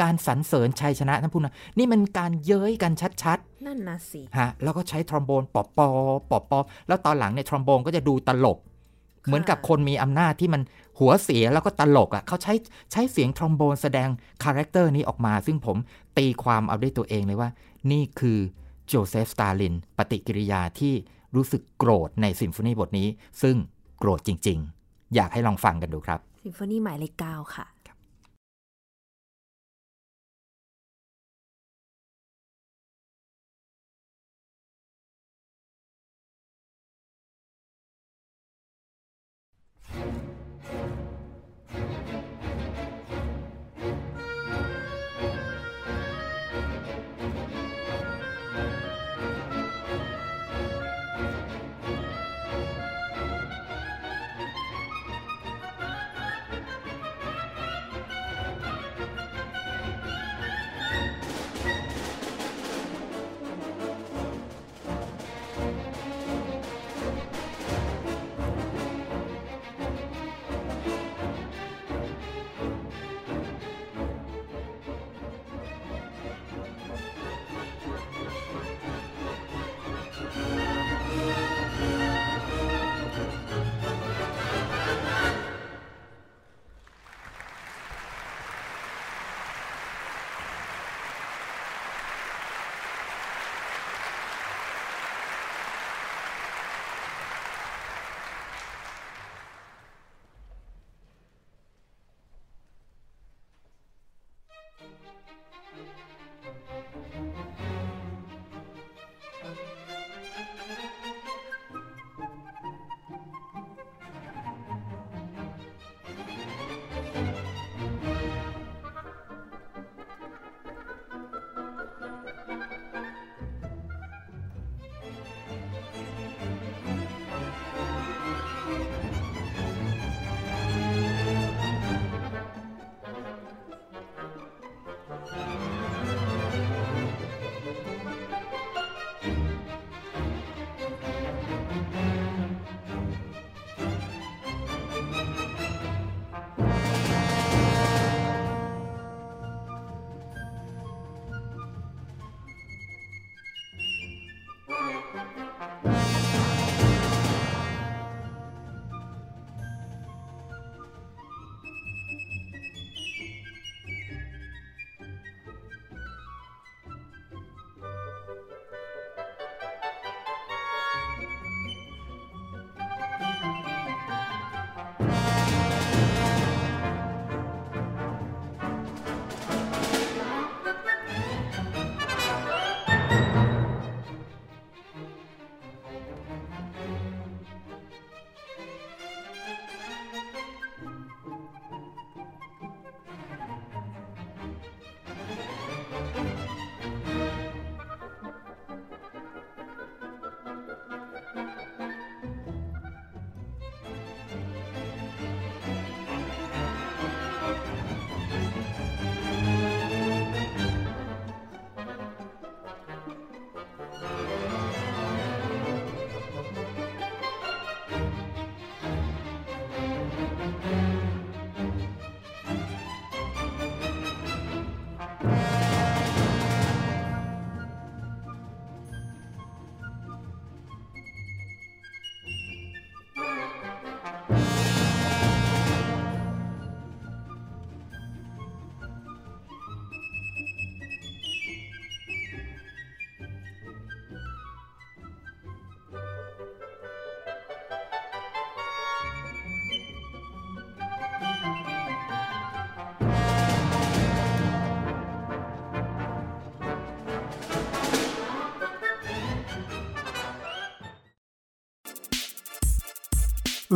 [0.00, 5.88] การสรรเสริญชัยชนะท่านผู้นำนะนี่มันการเย้ยกันชัดนั่นนะสิๆฮะแล้วก็ใช้ทรอมโบนปอบปอ
[6.30, 6.58] ปอบปอ
[6.88, 8.58] แล้วตอนหลังเนี่ยทรอมโบนก็จะดูตลก
[9.26, 10.62] เหมือนกับคนมีอำนาจที่มัน
[10.98, 12.54] หัวเสียแล้วก็ตลกอะ่ะเขาใช้
[12.92, 14.08] ใช้เสียงทรอมโบนแสดง
[14.44, 15.76] character นี้ออกมา ซึ่งผม
[16.18, 17.50] ตีความเอาด้วยตัวเองเลยว่า
[17.90, 18.38] นี่คือ
[18.88, 20.94] โจเซฟสตาลิน ปฏิกิริยาที่
[21.34, 23.08] รู้สึกโกรธในซิมโฟนีบทนี้
[23.42, 23.56] ซึ่ง
[23.98, 27.66] โกรธจริง ๆ อยากให้ลองฟังกันดูครับ ซิมโฟนีหมายเลขเก้าค่ะ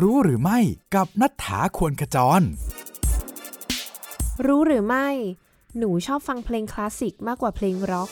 [0.00, 0.58] รู้หรือไม่
[0.94, 2.42] กับนัฐถาควรขจร
[4.46, 5.08] รู้หรือไม่
[5.78, 8.10] หนูชอบฟังเพลงคลาสสิกมากกว่าเพลงร็อก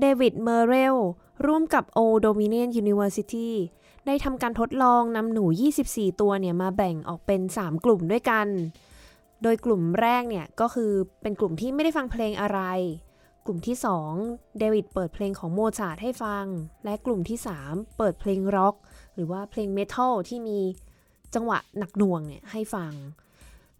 [0.00, 0.96] เดวิด เมอร์เรล
[1.46, 3.50] ร่วมกับ Old Dominion University
[4.06, 5.44] ได้ทำการทดลองนำหนู
[5.82, 8.46] 24 ตัวเนี่ยมาแบ่งออกเป็น 3 กลุ่มด้วยกัน
[9.42, 12.60] โดยกลุ่มแรกเนี่ยก็คือเป็นกลุ่มที่ไม่ได้ฟังเพลงอะไร
[13.46, 13.76] กลุ่มที่
[14.16, 16.44] 2 เดวิดเปิดเพลงของโมซาร์ทให้ฟัง
[16.84, 18.74] และกลุ่มที่ 3 เปิดเพลงร็อก
[19.14, 20.58] หรือว่าเพลงเมทัลที่มี
[21.34, 22.92] จังหวะหนักหน่วงเนี่ยให้ฟัง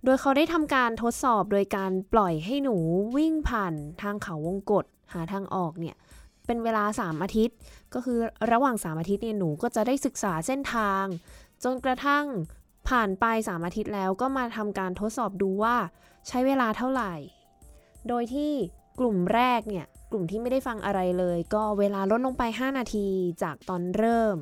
[0.04, 2.76] โดยเขาได้ทำการทดสอบโดยการปล่อยให้หนู
[3.16, 5.96] วิ่งผ่านทางเขาวงกฏหาทางออกเนี่ย
[6.46, 7.56] เป็นเวลา 3 อาทิตย์
[7.94, 8.18] ก็คือ
[8.52, 11.04] ระหว่าง 3 อาทิตย์เนี่ยหนูก็จะได้ศึกษาเส้นทาง
[11.64, 12.24] จนกระทั่ง
[12.88, 15.76] ผ่านไป 3 อาทิตย์แล้วก็มาทำการทดสอบดูว่า
[16.28, 17.14] ใช้เวลาเท่าไหร่
[18.08, 18.52] โดยที่
[19.00, 23.06] กลุ่มแรกเนี่ยกลุ่มที่ไม่ได้ฟังอะไรเลย ก็เวลาลดลงไป 5 นาที
[23.42, 24.36] จากตอนเริ่ม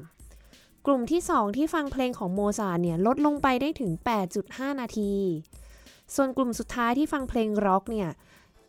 [0.90, 3.90] กลุ่มที่ 2 ที่ฟังเพลงของโมซาร์ทเนี่ยลดลงไปได้ถึง
[4.37, 5.12] 8.5 นาที
[6.14, 8.09] ส่วนกลุ่มสุดท้ายที่ฟังเพลงร็อกเนี่ย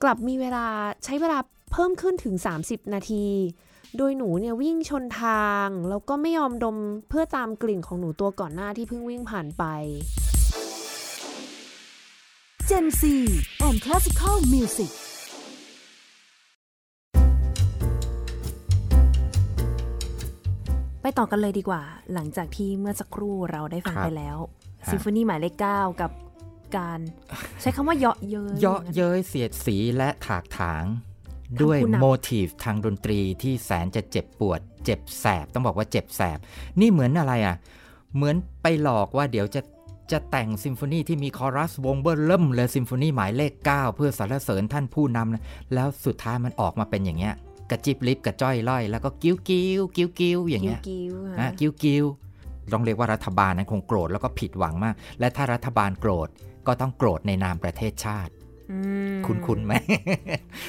[0.03, 0.67] กลับมีเวลา
[1.03, 1.39] ใช้เวลา
[1.71, 3.25] เพิ่มขึ้นถึง 30 นาที
[3.97, 6.77] โดยหนูเนี่ยวิ่งชนทาง แล้วก็ไม่ยอมดม
[7.09, 9.63] เพื่อตามกลิ่นของหนูตัวก่อนหน้าที่เพิ่งวิ่งผ่านไป
[12.69, 13.01] Gen C
[13.67, 14.91] and Classical Music
[21.01, 21.81] ไปต่อกันเลยดีกว่า
[22.13, 24.37] หลังจากที่เมื่อสักครู่เราได้ฟังครับไปแล้ว
[24.85, 26.11] ฮะซิมโฟนีหมายเลข9กับ
[26.77, 26.99] การ
[27.61, 30.83] ใช้คำว่าเยาะเย้ยเยาะเย้ยเสียดสีและถากถาง
[31.61, 36.39] ด้วยผู้นำโมทีฟทางดนตรีที่แสนจะเจ็บปวด เจ็บแสบ ต้องบอกว่าเจ็บแสบ
[36.79, 37.55] นี่เหมือนอะไรอะ
[38.15, 39.61] เหมือนไปหลอกว่าเดี๋ยวจะ
[40.11, 47.35] จะแต่งซิมโฟนีที่มีคอรัสวงเบอร์เริ่มเลยซิมโฟนีหมายเลข 9 เพื่อสรรเสริญท่านผู้นำนะแล้วสุดท้ายมันออกมาเป็นอย่างเงี้ย
[47.71, 52.05] กระจิบลิบกระจ้อยล่อย แล้วก็กิ้วกิ้วกิ้วกิ้วอย่างเงี้ยกิ้วๆอะฮะกิ้วกิ้ว
[52.73, 56.27] ต้องเรียกว่ารัฐบาลนั้นคงโกรธแล้วก็ผิดหวังมาก และถ้ารัฐบาลโกรธ
[56.67, 58.33] ก็ต้องโกรธในนามประเทศชาติ
[58.71, 58.79] อื
[59.15, 59.73] มคุณคุณไหม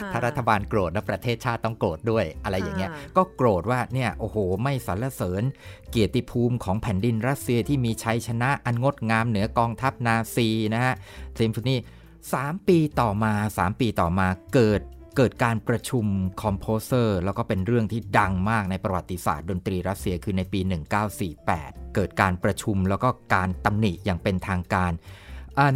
[0.03, 5.43] ค่ะถ้ารัฐบาลโกรธแล้วประเทศชาติต้องโกรธด้วยอะไรอย่างเงี้ยอ่าก็โกรธว่าเนี่ยโอ้โห ไม่สรรเสริญ
[5.91, 10.95] เกียรติภูมิของแผ่นดินรัสเซียที่มีชัยชนะอันงดงามเหนือกองทัพนาซีนะฮะ
[11.41, 11.77] ซิมโฟนี
[12.33, 14.81] สามปีต่อมา3ปีต่อมาเกิด
[15.17, 16.07] เกิดการประชุม
[16.43, 20.61] composer แล้วก็เป็นเรื่องที่ดังมากในประวัติศาสตร์ดนตรีรัสเซียคือในปี
[21.27, 24.93] 1948 เกิดการประชุมแล้วก็การตำหนิอย่างเป็นทางการ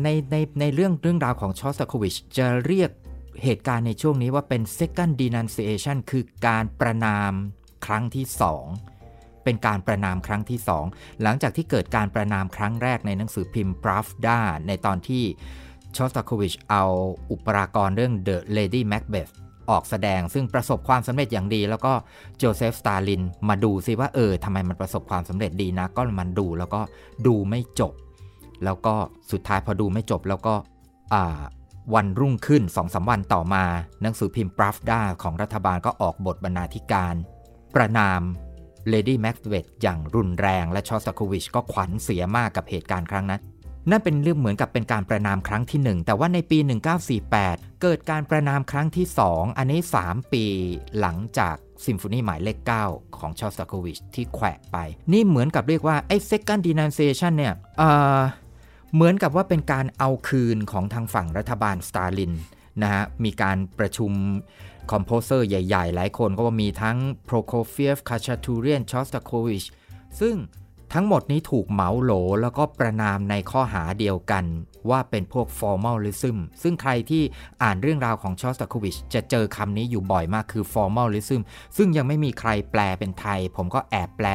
[0.04, 2.90] ในในในเรื่องเรื่องราวของชอสตาโควิชจะเรียก
[3.44, 7.32] เหตุการณ์ในช่วงนี้ว่าเป็น second denunciation คือการประนาม
[7.86, 8.24] ครั้งที่
[8.84, 10.58] 2 เป็นการประนามครั้งที่
[10.90, 15.24] 2 หลังจากที่เกิดการประนามครั้งแรกในหนังสือพิมพ์ Pravda ในตอนที่
[15.96, 16.84] ชอสตาโควิชเอา
[17.30, 19.32] อุปรากรเรื่อง The Lady Macbeth
[19.70, 21.92] ออกแสดงซึ่งประสบความสำเร็จอย่างดี แล้วก็
[22.38, 26.80] โจเซฟสตาลินมาดูซิว่าเออทำไมมันประสบความสำเร็จดีนะ ก็มันดูแล้วก็
[27.26, 27.92] ดูไม่จบ
[28.64, 28.94] แล้วก็
[29.32, 30.54] สุดท้ายพอดูไม่จบแล้วก็
[31.94, 33.64] วันรุ่งขึ้น2องสาวันต่อมา
[34.02, 37.14] หนังสือพิมพ์ Pravda ของรัฐบาลก็ออกบทบรรณาธิการ
[37.74, 38.20] ประนาม
[38.92, 43.40] Lady Macbeth อย่างรุนแรงและชอสตาโควิชก็ขวัญเสียมากกับเหตุการณ์ครั้งนั้น
[43.90, 46.58] นั่นเป็นเรื่องเหมือนกับเป็นการประนามครั้งที่ 1 แต่ว่าในปี
[47.20, 50.44] 1948 เกิดการประนามครั้งที่ 2 อันนี้ 3 ปี
[51.00, 54.76] หลังจากซิมโฟนีหมายเลข 9 ของชอสตาโควิชที่แขวะไป
[55.12, 57.82] นี่เหมือนกับเรียกว่า ไอ้ second denunciation เนี่ยเอ
[58.18, 58.20] อ
[58.94, 62.32] เหมือนกับว่าเป็นการเอาคืนของทางฝั่งรัฐบาลสตาลิน
[62.82, 64.12] นะฮะ มีการประชุม
[64.92, 69.64] composer ใหญ่ ๆ หลายคนก็ว่ามีทั้งโปรโคเฟียฟ คาชาทูเรียน ชอสตาโควิช
[70.20, 70.34] ซึ่ง
[70.92, 74.44] ทั้งหมดนี้ถูกเหมาโหลแล้วก็ประนามในข้อหาเดียวกัน
[74.90, 77.22] ว่าเป็นพวก formalism ซึ่งใครที่
[77.62, 81.40] อ่านเรื่องราวของชอสตาโควิชจะเจอคำนี้อยู่บ่อยมากคือ formalism
[81.76, 84.28] ซึ่งยังไม่มีใครแปลเป็นไทย ผมก็แอบแปล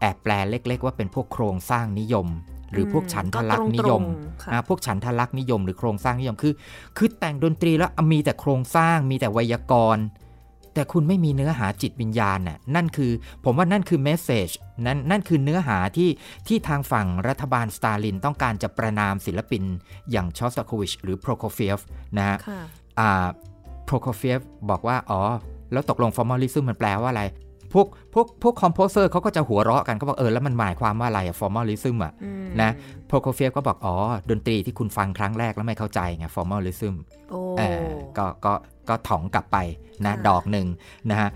[0.00, 2.28] แอบแปลเล็ก ๆ ว่าเป็นพวกโครงสร้างนิยม
[2.72, 6.54] หรือพวกฉันทลักษณ์นิยมก็ตรงๆค่ะอ่าพวกฉันทลักษณ์นิยม หรือโครงสร้างนิยมคือ
[6.96, 10.04] คือแต่งดนตรีแล้วมีแต่โครงสร้างมีแต่ไวยากรณ์
[10.76, 13.12] แต่คุณไม่มีเนื้อหาจิตวิญญาณน่ะนั่นคือ
[13.44, 14.48] ผมว่านั่นคือ message
[14.86, 16.10] นั่นนั่นคือเนื้อหาที่
[16.46, 19.62] ที่ทางฝั่งรัฐบาลสตาลินต้องการจะประนามศิลปิน
[20.10, 21.78] อย่างชอสตาโควิชหรือโปรโคเฟียฟ
[22.16, 22.60] นะฮะค่ะ
[22.98, 23.26] อ่า
[23.84, 25.20] โปรโคเฟียฟบอกว่า อ๋อ
[25.72, 27.45] แล้วตกลง formalism มันแปลว่าอะไรพ
[27.80, 32.70] วกพวกพวก composer เขาก็จะหัวเราะกันเขาบอกเออแล้วมันหมายความว่าอะไรอะ formalism อะอืมนะ
[33.06, 33.94] โปรโคเฟียฟก็บอกอ๋อ
[34.30, 36.94] ดนตรีที่คุณฟังครั้งแรกแล้วไม่เข้าใจไง formalism
[37.30, 38.52] โอ้เออก็ก็
[38.88, 39.56] ก็ถองกลับไป
[40.04, 40.66] นะค่ะดอกหนึ่ง
[41.10, 41.30] นะฮะ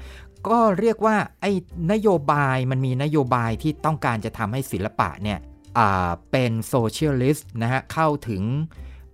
[0.48, 1.52] ก็เรียกว่าไอ้
[1.92, 5.38] นโยบายมันมีนโยบายที่ต้องการจะทำให้ศิลปะเนี่ย
[5.78, 8.42] อ่าเป็น socialist นะฮะเข้าถึง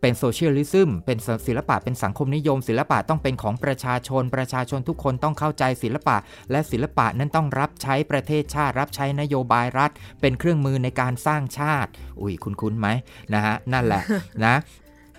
[0.00, 6.16] เป็น socialism เป็นศิลปะเป็นสังคมนิยม ศิลปะต้องเป็นของประชาชน ประชาชนทุกคนต้องเข้าใจศิลปะ
[6.50, 12.88] และศิลปะนั้นต้องรับใช้ประเทศชาติ รับใช้นโยบายรัฐ เป็นเครื่องมือในการสร้างชาติ อุ้ยคุ้นๆไหม
[13.34, 14.02] นะฮะนั่นแหละ
[14.46, 14.56] นะ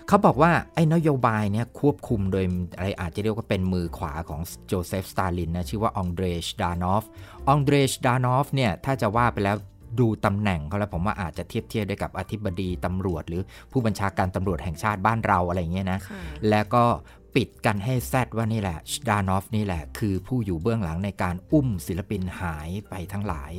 [0.08, 2.44] เขาบอกว่า ไอ้นโยบายเนี่ยควบคุมโดย
[2.76, 7.04] อะไรอาจจะเรียกว่าเป็นมือขวาของโจเซฟสตาลินนะ ชื่อว่าองเดรชดานอฟ
[7.52, 9.56] องเดรชดานอฟเนี่ย ถ้าจะว่าไปแล้ว
[10.00, 15.98] ดูตำแหน่งเขาแล้วผมว่าอาจจะเทียบเทียบได้กับอธิบดีตำรวจ หรือผู้บัญชาการตำรวจแห่งชาติบ้านเราอะไรเงี้ยนะ
[16.50, 16.84] แล้วก็
[17.36, 23.52] ปิดกันให้แซดว่านี่แหละดานอฟนี่แหละ คือผู้อยู่เบื้องหลังในการอุ้มศิลปินหายไปทั้งหลาย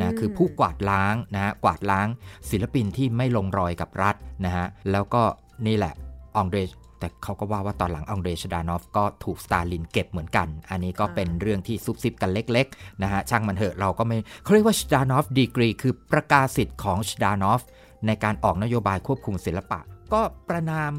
[0.00, 2.06] นะคือผู้กวาดล้างนะกวาดล้าง
[2.50, 5.22] ศิลปินที่ไม่ลงรอยกับรัฐนะฮะแล้วก็
[5.66, 5.94] นี่แหละ
[6.36, 6.60] องเดร
[7.02, 17.62] แต่เขาก็ว่าว่าตอนหลังองเดรชดานอฟก็ถูกสตาลินเก็บเหมือนกัน อันนี้ก็เป็นเรื่องที่ซุบซิบกันเล็กๆนะฮะช่างมันเถอะเราก็ไม่เขาเรียกว่าชดานอฟดีกรีคือประกาศสิทธิ์ของชดานอฟ
[18.06, 19.80] ในการออกนโยบายควบคุมศิลปะ
[20.12, 20.92] ก็ประนาม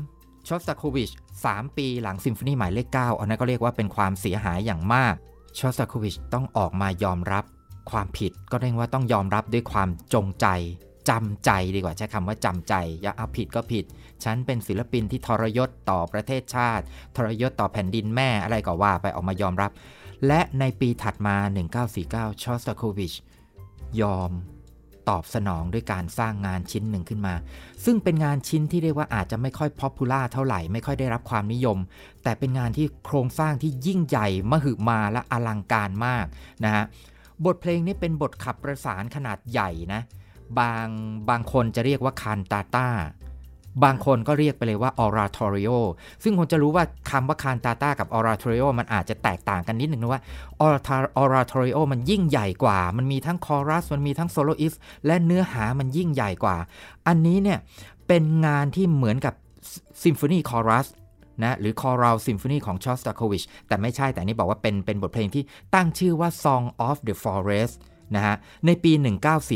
[0.48, 1.10] ชอสตาโควิช
[1.44, 5.14] 3 ปีหลังซิมโฟนีหมายเลข 9 อันนั้นก็เรียกว่าเป็นความเสียหายอย่างมาก
[5.58, 7.44] ชอสตาโควิชต้องออกมายอมรับ
[7.92, 10.48] ความผิดก็เรียกว่าต้องยอมรับด้วยความจงใจ
[11.10, 13.86] จำใจดีกว่าใช้คำว่าจำใจ อ่ะเอาผิดก็ผิด
[14.24, 16.84] ฉันเป็นศิลปินที่ทรยศต่อประเทศชาติ
[17.16, 19.72] ทรยศต่อแผ่นดินแม่อะไรก็ว่าไปออกมายอมรับ
[20.28, 21.36] และในปีถัดมา
[21.90, 23.14] 1949 ชอสตาโควิช
[24.02, 24.32] ยอม
[25.10, 27.34] ตอบสนองด้วยการสร้างงานชิ้นหนึ่งขึ้นมา
[27.86, 31.78] ซึ่งเป็นงานชิ้นที่เรียกว่าอาจจะไม่ค่อยป๊อปปูล่าเท่าไหร่ไม่ค่อยได้รับความนิยม
[32.24, 36.26] แต่เป็นงานที่โครงสร้างที่ยิ่งใหญ่มหึมาและอลังการมาก
[36.64, 36.84] นะฮะ
[37.46, 40.02] บทเพลงนี้เป็นบทขับประสานขนาดใหญ่นะ
[40.60, 40.88] บาง
[41.30, 42.88] บางคนจะเรียกว่าคานตาตา
[43.84, 45.78] บางคนก็เรียกไปเลยว่า oratorio
[46.24, 50.22] ซึ่งคนจะรู้ว่าคำว่าคานตาตากับ oratorio มันอาจจะแตกต่างกันนิดหนึ่งนะว่า
[51.24, 54.74] oratorio มันยิ่งใหญ่กว่า มันมีทั้งคอรัส มันมีทั้ง soloist
[55.06, 56.58] และเนื้อหามันยิ่งใหญ่กว่า
[57.08, 57.60] อันนี้เนี่ย
[58.08, 59.34] เป็นงานที่เหมือนกับ
[60.04, 60.88] ซิมโฟนีคอรัส
[61.44, 65.44] นะหรือ choral symphony ของชอสตาโควิชแต่ไม่ใช่แต่นี่บอกว่าเป็นเป็นบทเพลงที่
[65.76, 67.76] ตั้งชื่อว่า Song of the Forest
[68.16, 68.36] นะฮะ
[68.66, 68.92] ในปี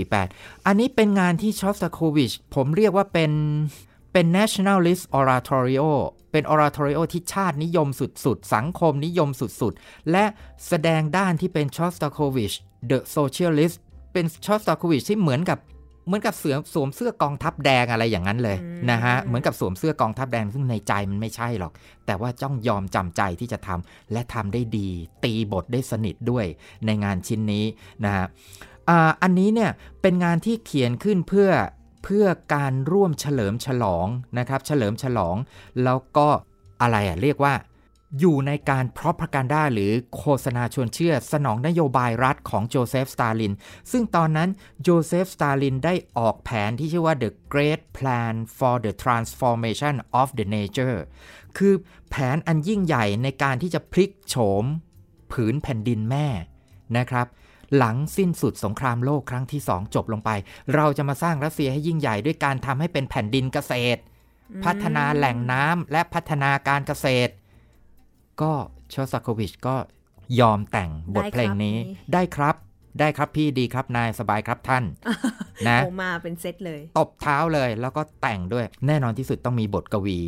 [0.02, 3.32] 1948 อันนี้เป็นงานที่ชอสตาโควิชผมเรียกว่าเป็น
[4.14, 5.88] เป็น nationalist oratorio
[6.32, 9.30] เป็น oratorio ที่ชาตินิยมสุดๆ สังคมนิยม
[9.62, 10.26] สุดๆ และ
[10.68, 12.52] แสดงด้านที่เป็นชอสตาโควิช
[12.90, 13.76] the socialist
[14.14, 15.58] เป็นชอสตาโควิชที่เหมือนกับ
[16.08, 18.58] เหมือนกับเสือสวมเสื้อกองทัพแดงอะไรอย่างนั้นเลย
[18.92, 21.74] นะฮะเหมือนกับสวมเสื้อกองทัพแดงซึ่งในใจมันไม่ใช่หรอก
[22.06, 24.90] แต่ว่าจ้องยอมจำใจที่จะทำและทำได้ดี
[25.24, 26.46] ตีบทได้สนิทด้วย
[26.86, 27.66] ในงานชิ้นนี้
[28.06, 28.26] นะฮะ
[29.22, 31.50] อันนี้เนี่ยเป็นงานที่เขียนขึ้นเพื่อ
[32.04, 34.08] เพื่อการร่วมเฉลิมฉลอง
[34.40, 35.36] นะครับ เฉลิมฉลอง
[35.84, 36.28] แล้วก็
[36.82, 37.54] อะไรอะเรียกว่า
[38.20, 43.54] อยู่ในการพรอพกันด้าหรือโฆษณาชวนเชื่อสนองนโยบายรัฐของโจเซฟสตาลิน
[43.92, 44.50] ซึ่งตอนนั้น
[44.82, 51.00] โจเซฟสตาลินได้ออกแผนที่ชื่อว่า The Great Plan for the Transformation of the Nature
[51.58, 51.74] คือ
[52.10, 54.66] แผนอันยิ่งใหญ่ในการที่จะพลิกโฉม
[55.32, 56.28] ผืนแผ่นดินแม่
[56.98, 57.28] นะครับ
[57.78, 60.30] หลังสิ้นสุดสงครามโลกครั้งที่สองจบลงไป
[60.76, 64.02] เราจะมาสร้างรัสเซียให้ยิ่งใหญ่ด้วยการทำให้เป็นแผ่นดินเกษตร
[64.64, 67.34] พัฒนาแหล่งน้ำและพัฒนาการเกษตร
[68.42, 68.52] ก็
[68.94, 69.76] ชอสโควิชก็
[70.40, 71.76] ยอมแต่งบทเพลงนี้
[72.14, 72.56] ได้ครับ
[73.00, 74.84] ได้ครับพี่ดีครับนายสบายครับท่าน
[75.68, 80.20] นะมาเป็นเซตเลย ตบเท้าเลยแล้วก็แต่งด้วย แน่นอนที่สุดต้องมีบทกวี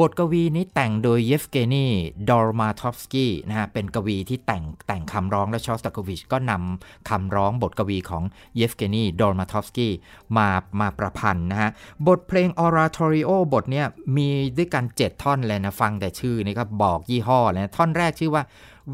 [0.00, 1.86] บทกวีนี้แต่งโดยเยฟเกนี
[2.30, 8.22] ดอร์มาทอฟสกี้นะฮะเป็นกวีที่แต่งแต่งคำร้องและชอสตาโควิชก็นำคำร้องบทกวีของ
[8.56, 9.92] เยฟเกนีดอร์มาทอฟสกี้
[10.36, 10.48] มา
[10.80, 11.70] มาประพันธ์นะฮะ
[12.06, 18.42] บทเพลง oratorio บทเนี้ยมีด้วยกัน 7 ท่อนเลยนะ ฟังแต่ชื่อนี่ก็บอกยี่ห้อเลยนะท่อนแรกชื่อว่า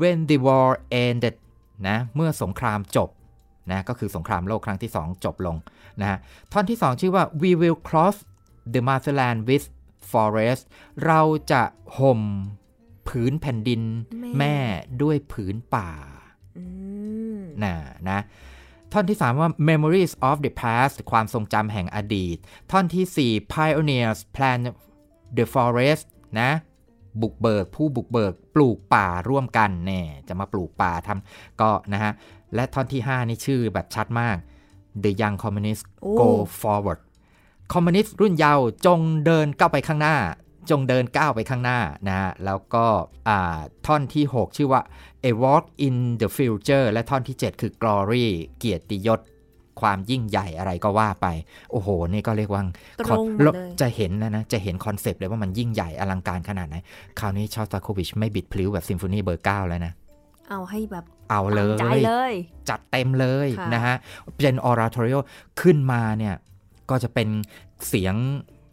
[0.01, 0.69] when the war
[1.05, 1.35] ended
[1.89, 3.11] นะเมื่อสงครามจบ
[3.71, 5.57] นะก็คือสงครามโลกครั้งที่ 2 จบลง
[6.01, 6.19] นะฮะ
[6.53, 8.17] ท่อนที่ 2 ชื่อว่า we will cross
[8.75, 9.67] the motherland with
[10.11, 10.63] forest
[11.07, 11.21] เรา
[11.53, 11.63] จะ
[11.99, 12.21] ห่ม
[13.09, 13.83] ผืนแผ่นดิน
[14.39, 14.57] แม่
[15.03, 15.91] ด้วยผืนป่า
[17.65, 17.75] นะ
[18.09, 18.21] นะ
[18.93, 22.37] ท่อนที่ 3 ว่า memories of the past ความทรงจำแห่งอดีต
[22.71, 24.61] ท่อนที่ 4 pioneers plan
[25.37, 26.05] the forest
[26.41, 26.51] นะ
[27.23, 32.13] บุกเบิก ผู้บุกเบิก ปลูกป่าร่วมกันแน่จะมาปลูกป่าทำก็นะฮะ
[32.55, 34.37] และท่อนที่ 5 นี่ชื่อแบบชัดมาก
[35.03, 35.85] The Young Communist
[36.21, 37.01] Go Forward
[37.73, 40.17] คอมมิวนิสต์รุ่นเยาว์จงเดินก้าวไปข้างหน้า
[40.71, 42.87] จงเดินก้าวไปข้างหน้านะฮะแล้วก็
[43.87, 44.81] ท่อนที่ 6 ชื่อว่า
[45.25, 48.27] A Walk in the Future และท่อนที่ 7 คือ Glory
[48.59, 49.21] เกียรติยศ
[49.81, 51.27] ความยิ่งใหญ่อะไรก็ว่าไป
[51.73, 52.63] โอ้โห นี่ก็เรียกว่า
[53.81, 56.77] จะเห็นนะนะ จะเห็น concept เลยว่ามันยิ่งใหญ่อลังการขนาดไหน
[57.19, 59.93] คราวนี้ชอสตาโควิชไม่บิดพลิ้วแบบซิมโฟนีเบอร์เก้าแล้วนะ
[60.51, 61.77] เอาให้แบบเอาเลย
[62.09, 62.35] เลย
[62.69, 63.95] จัดเต็มเลยนะฮะ
[64.35, 65.17] เป็น oratorio
[65.61, 66.35] ขึ้นมาเนี่ย
[66.91, 67.29] ก็จะเป็น
[67.89, 68.15] เสียง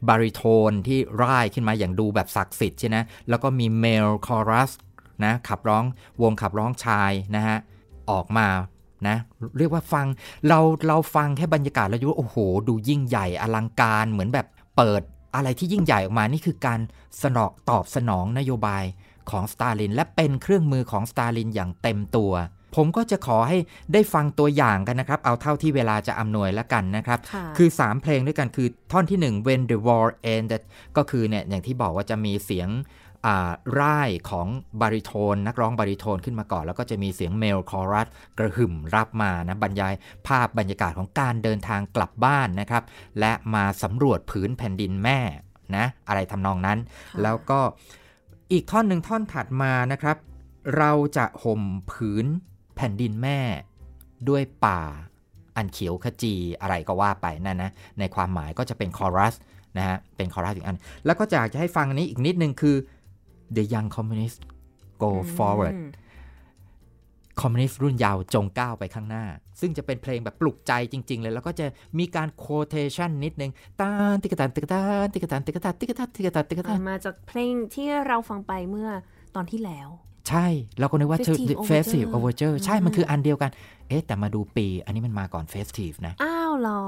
[0.10, 2.98] บาริโทนที่ร่ายขึ้นมาอย่างดูแบบศักดิ์สิทธิ์ใช่ไหม
[3.30, 4.72] แล้วก็มีเมลคอรัส
[5.26, 5.84] นะขับร้อง
[6.22, 7.58] วงขับร้องชายนะฮะ
[8.12, 8.48] ออกมา
[9.08, 9.18] นะ
[9.58, 10.06] เรียกว่าฟัง
[10.48, 12.38] เราเราฟังแค่บรรยากาศแล้วยูโอ้โห
[12.68, 14.48] ดูยิ่งใหญ่อลังการเหมือนแบบ
[14.78, 15.02] เปิด
[15.36, 16.80] อะไรที่ยิ่งใหญ่ออกมานี่คือการ
[17.24, 18.84] สนองตอบสนองนโยบาย
[19.30, 22.32] ของสตาลิน และเป็นเครื่องมือของสตาลินอย่างเต็มตัว
[22.76, 23.58] ผมก็จะขอให้
[23.94, 30.64] ได้ฟังตัวอย่างกันนะครับ เอาเท่าที่เวลาจะอำนวยแล้วกันนะครับค่ะคือ 3 เพลงด้วยกันคือท่อนที่ 1 When the War Ended
[30.98, 32.70] ก็คือเนี่ยอย่างที่บอกว่าจะมีเสียง
[33.28, 34.48] อ่าร่ายของ
[34.82, 38.08] บาริโทน นักร้องบาริโทนขึ้นมาก่อน แล้วก็จะมีเสียงเมลคอรัส
[38.38, 39.94] กระหึ่มรับมานะบรรยาย
[40.28, 42.84] ภาพบรรยากาศของการเดินทางกลับบ้านนะครับ
[43.20, 45.20] และมาสำรวจผืนแผ่นดินแม่
[45.76, 46.78] นะอะไรทำนองนั้น
[47.10, 47.60] ค่ะแล้วก็
[48.52, 50.18] อีกท่อนหนึ่งท่อนถัดมานะครับ
[50.78, 51.62] เราจะห่ม
[51.92, 52.26] ผืน
[52.76, 53.40] แผ่นดินแม่
[54.30, 54.82] ด้วยป่า
[55.58, 59.36] อันเขียวขจีอะไรก็ว่าไปนั่นนะ ในความหมายก็จะเป็นคอรัส
[59.78, 62.76] นะฮะ เป็นคอรัสอีกอัน แล้วก็อยากจะให้ฟังอันนี้อีกนิดนึงคือ
[63.56, 64.40] The Young Communist
[65.02, 65.90] Go Forward อืม
[67.42, 69.26] คอมมิวนิสต์รุ่นเยาว์จงก้าวไปข้างหน้า
[69.60, 71.66] ซึ่งจะเป็นเพลงแบบปลุกใจจริง ๆ เลย แล้วก็จะ
[72.00, 73.52] มีการ quotation นิดนึง
[73.82, 78.90] ตานติกตันติกตันติกตันติกตันติกตันติกตันติกตัอ่านมาจากเพลงที่เราฟังไปเมื่อ
[79.36, 79.90] ตอนที่แล้ว
[80.30, 80.46] ใช่
[80.80, 83.52] เราก็นึกว่า Festive Festive Overture Overture ใช่อืมมันคืออันเดียวกัน
[83.90, 86.84] เอ๊ะแต่มาดูปี อันนี้มันมาก่อน Festive นะ อ้าวเหรอ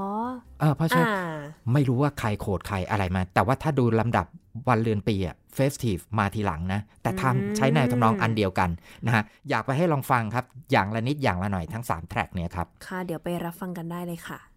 [0.60, 1.34] เออเพราะฉะนั้นอ่า
[1.72, 4.26] ไม่รู้ว่าใครโขดใครอะไรมา แต่ว่าถ้าดูลำดับ
[4.68, 8.70] วันเรือนปีอะ Festive มาทีหลังนะ แต่อืมทำใช้แนวทำนองอันเดียวกัน
[9.06, 14.38] นะฮะอยากไปให้ลองฟังครับ อย่างละนิดอย่างละหน่อยทั้ง3แทร็กเนี่ยครับ ค่ะเดี๋ยวไปรับฟังกันได้เลยค่ะ「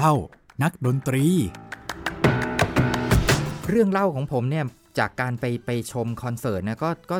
[0.00, 0.20] เล่า
[0.62, 1.24] นักดนตรี
[3.68, 4.64] เรื่องเล่าของผมเนี่ย
[4.98, 7.18] จากการไปไปชมคอนเสิร์ตนะก็ก็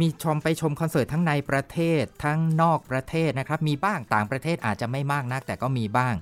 [0.00, 6.14] มีชมไปชมคอนเสิร์ตทั้งในประเทศทั้งนอกประเทศนะครับ มีบ้างต่างประเทศอาจจะไม่มากนัก แต่ก็มีบ้าง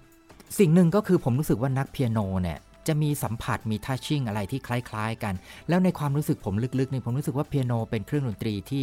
[0.59, 5.34] สิ่งหนึ่งก็คือผมรู้สึกว่านักเปียโนเนี่ยจะมีสัมผัสมีทัชชิ่งอะไรที่คล้าย ๆ กัน
[5.68, 8.82] แล้วในความรู้สึกผมลึกๆเนี่ยผมรู้สึกว่าเปียโนเป็นเครื่องดนตรีที่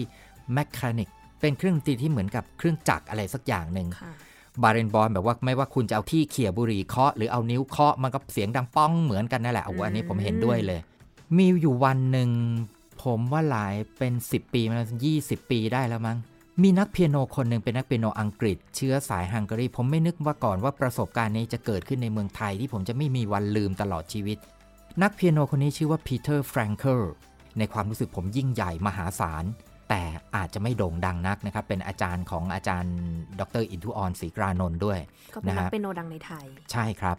[0.54, 1.10] แมคคานิก
[1.42, 4.14] เป็นเครื่องดนตรีที่เหมือนกับเครื่องจักรอะไรสักอย่างหนึ่งค่ะ
[4.64, 10.80] บาเรนบอลแบบว่าไม่ว่าคุณจะเอาที่เขี่ยบุหรี่เคาะหรือเอานิ้วเคาะมันก็เสียงดังป้องเหมือนกันนั่นแหละเอาอันนี้ผมเห็นด้วยเลย
[11.38, 12.30] มีอยู่วันหนึ่ง
[13.04, 14.88] ผมว่าหลายเป็น 10 ปีมาแล้ว
[15.22, 16.18] 20ปีได้แล้วมั้ง
[16.62, 24.38] มีนักเปียโนคนหนึ่งเป็นนักเปียโนอังกฤษ เชื้อสายฮังการีผมไม่นึกว่าก่อนว่าประสบการณ์นี้จะเกิดขึ้นในเมืองไทยที่ผมจะไม่มีวันลืมตลอดชีวิต
[25.02, 27.02] นักเปียโนคนนี้ชื่อว่าปีเตอร์แฟรงเคิล
[27.58, 29.44] ในความรู้สึกผมยิ่งใหญ่มหาศาล
[29.90, 30.02] แต่
[30.36, 32.96] อาจจะไม่โด่งดังนักนะครับ เป็นอาจารย์ของอาจารย์
[33.40, 35.00] ดร.อินทุอรศรีกรานนท์ด้วย
[35.34, 37.18] ก็เป็นนักนะฮะเปียโนดังในไทย ใช่ครับ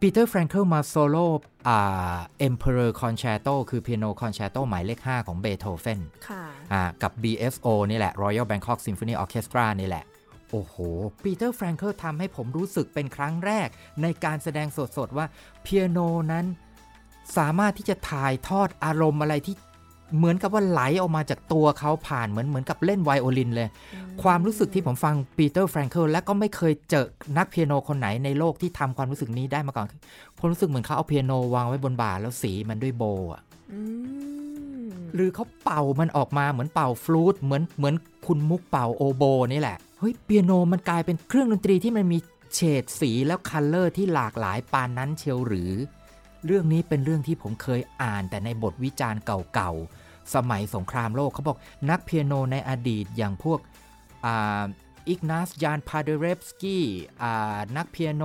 [0.00, 1.26] ปีเตอร์แฟรงเคิลมาโซโล่
[1.68, 2.16] อ่า
[2.48, 6.42] Emperor Concerto คือเปียโนคอนแชร์โตหมายเลข 5 ของเบโธเฟนค่ะ
[6.72, 10.04] อ่ากับ BSO นี่แหละ Royal Bangkok Symphony Orchestra นี่แหละ
[10.50, 10.76] โอ้โห
[11.24, 13.68] ปีเตอร์แฟรงเคิลทำให้ผมรู้สึกเป็นครั้งแรก
[14.02, 15.26] ในการแสดงสดๆ ว่า
[15.62, 15.98] เปียโน
[16.32, 16.46] นั้น
[17.36, 19.56] สามารถที่จะถ่ายทอดอารมณ์อะไรที่
[20.16, 23.68] เหมือนกับว่าไหลออกมาจากตัวเขาผ่านเหมือนเหมือนกับเล่นไวโอลินเลย
[24.22, 27.06] ความรู้สึกที่ผมฟังปีเตอร์แฟรงเคิลและก็ไม่เคยเจอ
[27.38, 29.86] นักเปียโนคนไหนในโลกที่ทำความรู้สึกนี้ได้มาก่อน
[30.38, 33.42] ผมรู้สึกเหมือนเขาเอาเปียโนวางไว้บนบ่าแล้วสีมันด้วยโบว์อะ
[33.72, 33.80] อื
[34.84, 37.94] มหรือเขาเป่ามันออกมาเหมือนเป่าฟลูตเหมือนเหมือน
[38.26, 42.18] คุณมุกเป่าโอโบนี่แหละเฮ้ยเปียโนมันกลายเป็นเครื่องดนตรีที่มันมี
[42.54, 45.72] เฉดสีแล้ว color ที่หลากหลายปานนั้นเชียวหรือ
[46.46, 50.01] เรื่องนี้เป็นเรื่องที่ผมเคยอ่านแต่ในบทวิจารณ์เก่าๆ
[50.34, 51.58] สมัยสงครามโลกเขาบอก
[51.90, 53.58] นักเปียโนในอดีตอย่างพวก
[55.08, 56.84] อิกนาสยานพาเดเรฟสกี้
[57.76, 58.24] นักเปียโน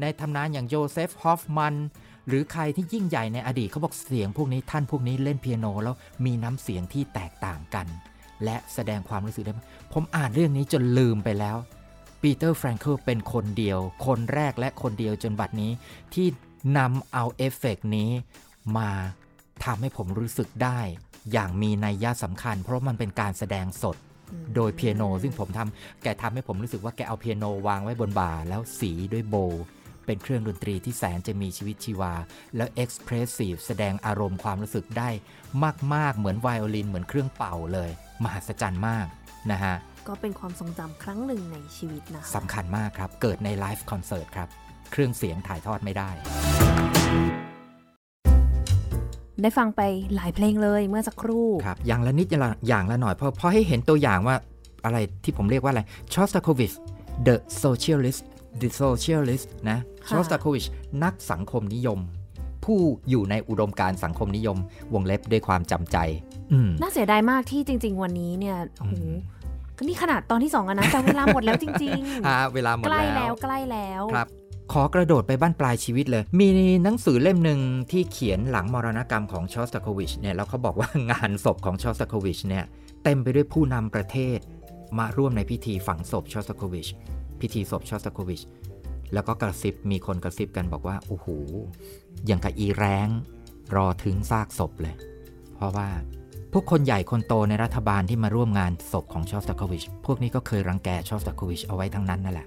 [0.00, 1.74] ในตำนานอย่างโยเซฟฮอฟมัน
[2.28, 7.86] หรือใครที่ยิ่งใหญ่ในอดีตเขาบอกเสียงพวกนี้ท่านพวกนี้เล่นเปียโนแล้วมีน้ำเสียงที่แตกต่างกัน
[8.44, 9.52] และแสดงความรู้สึกได้
[9.92, 11.56] ผมอ่านเรื่องนี้จนลืมไปแล้ว
[12.22, 15.70] ปีเตอร์แฟรงเคิลเป็นคนเดียว คนแรกและคนเดียวจนบัดนี้
[16.14, 16.26] ที่
[16.78, 18.10] นำเอาเอฟเฟกต์นี้
[18.78, 18.90] มา
[19.64, 20.80] ทำให้ผมรู้สึกได้
[21.32, 23.96] อย่างมีนัยยะสำคัญ เพราะมันเป็นการแสดงสด
[24.54, 29.62] โดยเปียโนซึ่งผมทำแกทำให้ผมรู้สึกว่าแกเอาเปียโนวางไว้บนบ่า แล้วสีด้วยโบว์
[30.06, 32.14] เป็นเครื่องดนตรีที่แสนจะมีชีวิตชีวา
[32.56, 35.10] แล้ว expressive แสดงอารมณ์ความรู้สึกได้
[35.94, 37.90] มาก ๆ เหมือนไวโอลินเหมือนเครื่องเป่าเลย
[38.24, 39.06] มหัศจรรย์มาก
[39.52, 39.74] นะฮะ
[40.08, 44.48] ก็เป็นความทรงจำครั้งหนึ่งในชีวิตนะคะสำคัญมากครับ เกิดในไลฟ์คอนเสิร์ตครับ
[44.92, 46.10] เครื่องเสียงถ่ายทอดไม่ได้
[49.42, 49.80] ได้ฟังไป
[50.14, 54.36] หลายเพลงเลยเมื่อสักครู่ครับอย่างละนิดอย่างละอย่างละหน่อยเพราะเพราะให้เห็นตัวอย่างว่า
[54.84, 55.82] อะไรที่ผมเรียกว่าอะไร
[56.14, 56.72] ชอสตาโควิช
[57.26, 58.20] the socialist
[58.60, 60.64] the socialist นะค่ะชอสตาโควิช
[61.04, 61.98] นักสังคมนิยม
[62.64, 62.78] ผู้
[63.10, 64.58] อยู่ในอุดมการณ์สังคมนิยม
[64.94, 65.96] วงเล็บด้วยความจำใจ
[66.52, 69.14] อืมน่าเสียดายมากที่จริง ๆ วันนี้เนี่ยโอ้โหอืม
[69.76, 74.28] ก็นี่ขนาดตอนที่สองอะนะแต่เวลาหมดแล้วจริงอ่าเวลาหมๆดใกล้แล้แล้ววใกล้แล้วครับ
[74.72, 76.48] ขอกระโดดไปบ้านปลายชีวิตเลย มี
[76.82, 77.60] หนังสือเล่มหนึ่ง
[77.90, 82.64] ที่เขียนหลังมรณกรรมของชอสตาโควิชเนี่ยแล้วเขาบอกว่างานศพของชอสตาโควิชเนี่ย
[83.04, 84.38] เต็มไปด้วยผู้นำประเทศ
[84.98, 86.88] มาร่วมในพิธีฝังศพชอสตาโควิช
[87.40, 88.40] พิธีศพชอสตาโควิช
[89.12, 91.26] แล้วก็กระซิบมีคนกระซิบกันบอกว่าโอ้โห
[92.26, 93.08] อย่างกับอีแร้ง
[93.76, 94.94] รอทึ้งซากศพเลย
[95.54, 95.88] เพราะว่า
[96.52, 102.46] พวกคนใหญ่คนโตในรัฐบาลที่มาร่วมงานศพของชอสตาโควิชพวกนี้ก็เคยรังแกชอสตาโควิชเอาไว้ทั้งนั้นนั่นแหละ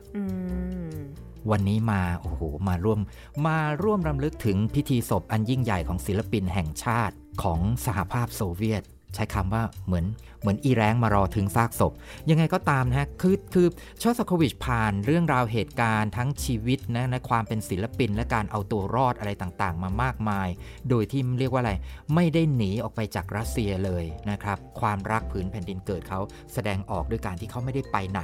[1.51, 2.99] วันนี้มาโอ้โหมาร่วม
[3.47, 8.83] มาร่วมรำลึกถึงพิธีศพอันยิ่งใหญ่ของศิลปินแห่งชาติของสหภาพโซเวียต
[9.17, 10.05] ใช้คำว่าเหมือน
[10.41, 11.93] เหมือนอีแรงมารอถึงซากศพ
[12.29, 13.67] ยังไงก็ตามนะฮะคือคือ
[14.01, 20.47] ชอสโควิชผ่านเรื่องราวเหตุการณ์ทั้งชีวิตนะในความเป็นศิลปินและการเอาตัวรอดอะไรต่างๆ มามากมาย
[20.89, 21.73] โดยที่เรียกว่าอะไร
[22.15, 26.19] ไม่ได้หนีออกไปจากรัสเซียเลยนะครับความรักผืนแผ่นดินเกิดเขา
[26.53, 28.21] แสดงออกด้วยการที่เขาไม่ได้ไปไหน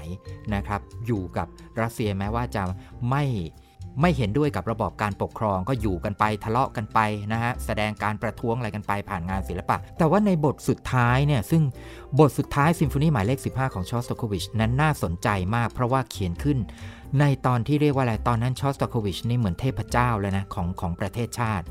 [0.56, 1.48] นะครับอยู่กับ
[1.82, 2.64] รัสเซียแม้ว่าจะ
[3.10, 3.24] ไม่
[4.02, 7.00] ไม่เห็นด้วยกับระบอบการปกครองก็อยู่กันไปทะเลาะกันไป
[7.34, 11.64] นะฮะแสดงการประท้วงอะไรกันไปผ่านงานศิลปะ แต่ว่าในบทสุดท้ายเนี่ยซึ่ง
[12.20, 16.58] บทสุดท้ายซิมโฟนีหมายเลข 15 ของชอสโตโควิชนั้นน่าสนใจมากเพราะว่าเขียนขึ้น
[17.20, 21.66] ในตอนที่เรียกว่าอะไรตอนนั้นชอสโตโควิชนี่เหมือนเทพเจ้าเลยนะของของประเทศชาติ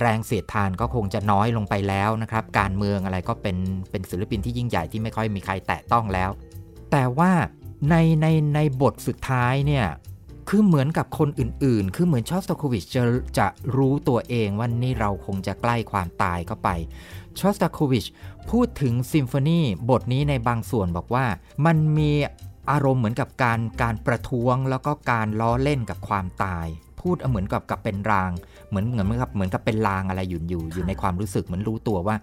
[0.00, 3.56] แรงเสียดทานก็คงจะน้อยลงไปแล้วนะครับ การเมืองอะไรก็เป็น
[3.90, 6.30] เป็นศิลปินที่ยิ่งใหญ่ที่ไม่ค่อยมีใครแตะต้องแล้ว
[6.92, 7.32] แต่ว่า
[7.90, 9.86] ในในในบทสุดท้ายเนี่ย
[10.52, 13.02] คือเหมือนกับคนอื่นๆ คือเหมือนชอสตาโควิชจะ
[13.38, 13.46] จะ
[13.76, 16.68] รู้ตัวเองว่านี่เราคงจะใกล้ความตายเข้าไป
[17.38, 18.04] ชอสตาโควิช
[18.50, 21.24] พูดถึงซิมโฟนีบทนี้ในบางส่วนบอกว่า
[21.66, 22.10] มันมี
[22.70, 26.66] อารมณ์เหมือนกับการการประท้วงแล้วก็การล้อเล่นกับความตาย
[27.00, 28.30] พูดเหมือนกับกับเป็นราง
[28.68, 32.16] เหมือนเหมือนกับเหมือนกับเป็นรางอะไรอยู่อยู่อยู่ในความรู้สึกเหมือนรู้ตัวว่า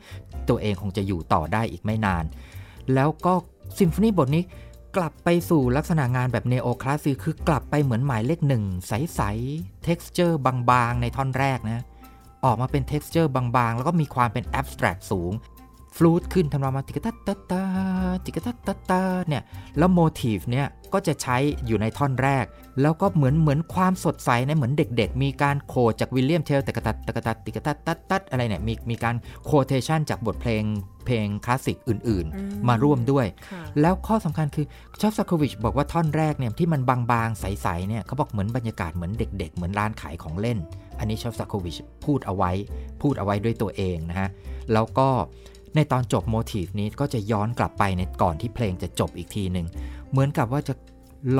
[0.50, 2.24] ตัวเองคงจะอยู่ต่อได้อีกไม่นาน
[2.94, 3.34] แล้วก็
[3.80, 4.44] ซิมโฟนีบทนี้
[4.98, 11.84] กลับไปสู่ลักษณะงานแบบเนโอคลาสสิกคือกลับไปเหมือนหมายเลขหนึ่งใสๆ texture บางๆ ในท่อนแรกนะ
[12.46, 15.32] ออกมาเป็น texture บางๆ แล้วก็มีความเป็น abstract สูง
[15.98, 17.64] ฟลูตขึ้นทำนองมาติกตัตตาตา
[18.26, 19.44] ติกตัตตาตาเนี่ย
[19.78, 22.46] แล้ว motif เนี่ยก็จะใช้อยู่ในท่อนแรก
[22.82, 30.64] แล้วก็เหมือนเหมือนความสดใสนะเหมือนเด็กๆ มีการ quote จากวิลเลียมเทลตะกตัตตะกตัตติกตัตตัตตัตอะไรเนี่ยมีมีการquotation จากบทเพลง
[31.06, 34.66] เพลงคลาสสิกอื่นอืมๆมาร่วมด้วยค่ะแล้วข้อสำคัญคือ
[35.02, 40.58] ชอสตาโควิชบอกว่าท่อนแรกเนี่ยที่มันบางๆ ใสๆเนี่ยเขาบอกเหมือนบรรยากาศเหมือนเด็ก ๆ เหมือนร้านขายของเล่น
[41.00, 41.76] อันนี้ชอสตาโควิช
[42.06, 42.52] พูดเอาไว้
[43.02, 44.30] พูดเอาไว้ด้วยตัวเองนะฮะ
[44.74, 45.10] แล้วก็
[45.78, 49.68] ในตอนจบ motif นี้ก็จะย้อนกลับไปในก่อนที่เพลงจะจบอีกทีหนึ่ง
[50.12, 50.74] เหมือนกับว่าจะ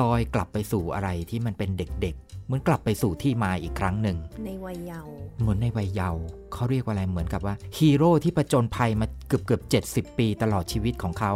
[0.00, 4.16] ลอยกลับไปสู่อะไรที่มันเป็นเด็กๆ เหมือนกลับไปสู่ที่มาอีกครั้งหนึ่ง
[4.46, 6.22] ในวัยเยาว์เหมือนในวัยเยาว์
[6.52, 9.62] เขาเรียกว่าอะไรเหมือนกับว่าฮีโร่ที่ประจนภัยมาเกือบเกือบ
[9.94, 11.32] 70ปีตลอดชีวิตของเขา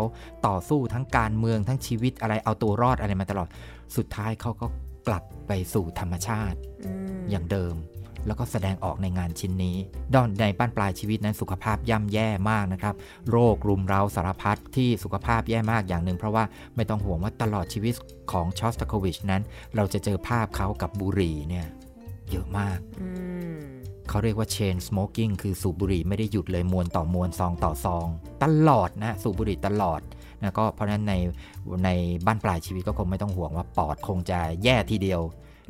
[0.46, 3.48] ต่อสู้ทั้งการเมืองทั้งชีวิตอะไรเอาตัวรอดอะไรมาตลอด
[3.96, 4.66] สุดท้ายเขาก็
[5.08, 7.74] กลับไปสู่ธรรมชาติอืมอย่างเดิม
[8.26, 9.76] แล้วก็แสดงออกในงานชิ้นนี้
[10.14, 12.94] ดอนในบ้านปลายชีวิตนั้นสุขภาพย่ำแย่มากนะครับ
[13.30, 16.44] โรครุมเร้าสารพัดที่สุขภาพแย่มากอย่างหนึ่ง เพราะว่า
[16.76, 17.94] ไม่ต้องห่วงว่าตลอดชีวิต
[18.32, 19.42] ของชอสตาโควิชนั้น
[19.76, 21.66] เราจะเจอภาพเขากับบุหรี่เนี่ย
[22.30, 23.08] เยอะมากอื
[23.56, 23.60] ม
[24.08, 28.06] เขาเรียกว่า chain smoking คือสูบบุหรี่ไม่ได้หยุดเลยมวนต่อมวนซองต่อซอง
[28.42, 30.00] ตลอดนะสูบบุหรี่ตลอด
[30.42, 31.14] นะก็เพราะฉะนั้นใน
[31.84, 31.90] ใน
[32.26, 35.20] บ้านปลายชีวิตก็คงไม่ต้องห่วงว่าปอดคงจะแย่ทีเดียว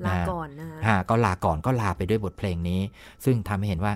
[0.07, 2.81] ลานะก่อนนะคะฮะก็ลาก่อนก็ลาไปด้วยบทเพลงนี้
[3.25, 3.95] ซึ่งทำให้เห็นว่า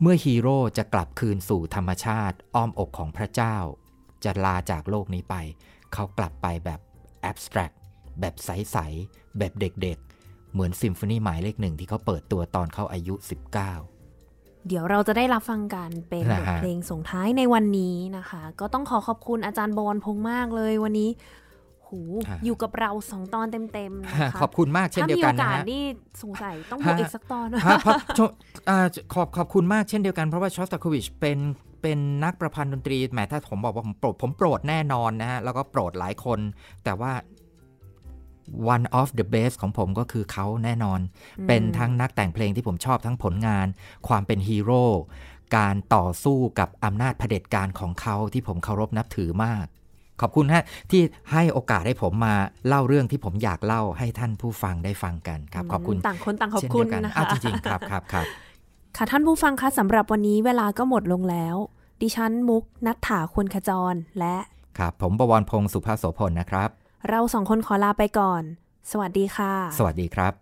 [0.00, 3.56] เมื่อฮีโร่จะกลับคืนสู่ธรรมชาติ อ้อมอกของพระเจ้า
[4.24, 5.34] จะลาจากโลกนี้ไป
[5.92, 6.80] เขากลับไปแบบ
[7.22, 7.70] แอบสแตรก
[8.20, 8.76] แบบใส
[9.06, 13.52] ๆ แบบเด็กๆ เหมือนซิมโฟนีหมายเลขหนึ่งที่เขาเปิดตัวตอนเขาอายุ 19
[14.68, 21.10] เดี๋ยวเราจะได้รับฟังกันเป็นนะบฮะทเพลงส่งท้ายในวันนี้นะคะ ก็ต้องขอขอบคุณอาจารย์บอลพงษ์มากเลยวันนี้
[21.92, 22.02] หู
[22.44, 25.84] อยู่กับเราสองตอนเต็มๆนะคะขอบคุณมากเช่นถ้าเดียมีวโอกันนะกาสฮะนี่
[26.22, 28.20] สงสัยต้องบวกฮะอีกสักตอนฮะเพราะช
[28.68, 31.38] อ่าขอบขอบคุณมากเช่นเดียวกันเพราะว่าชอสตาโควิชเป็น
[31.82, 36.38] เป็นนักประพันธ์ดนตรีแหมถ้าผมบอกว่าผมโปรดผมโปรดแน่นอนนะฮะ แล้วก็โปรดหลายคน
[36.84, 37.12] แต่ว่า
[38.74, 41.00] one of the best ของผมก็คือเขาแน่นอน
[41.48, 43.66] เป็นทั้งนักแต่งเพลงที่ผมชอบทั้งผลงาน
[44.08, 44.84] ความเป็นฮีโร่
[45.56, 49.66] การต่อสู้กับอำนาจเผด็จการของเขาที่ผมเคารพนับถือมาก
[50.22, 51.02] ขอบคุณฮะที่
[51.32, 52.34] ให้โอกาสให้ผมมา
[52.68, 58.24] เล่าเรื่องที่ผมอยากเล่าให้ท่านผู้ฟังได้ฟังกันครับ ขอบคุณต่างคนต่างขอบเช่นคุเดีณยวกันนะอ้าวคะจริงๆครับครับครับ
[58.96, 61.56] ค่ะท่านผู้ฟังคะสำหรับวันนี้เวลาก็หมดลงแล้ว
[62.02, 64.36] ดิฉันมุกนัทถาควรขจรและ
[64.78, 66.68] ครับผมประวรพงศ์สุภาโสพลนะครับ
[67.08, 68.42] เราสองคนขอลาไปก่อน
[68.90, 70.41] สวัสดีค่ะ สวัสดีครับ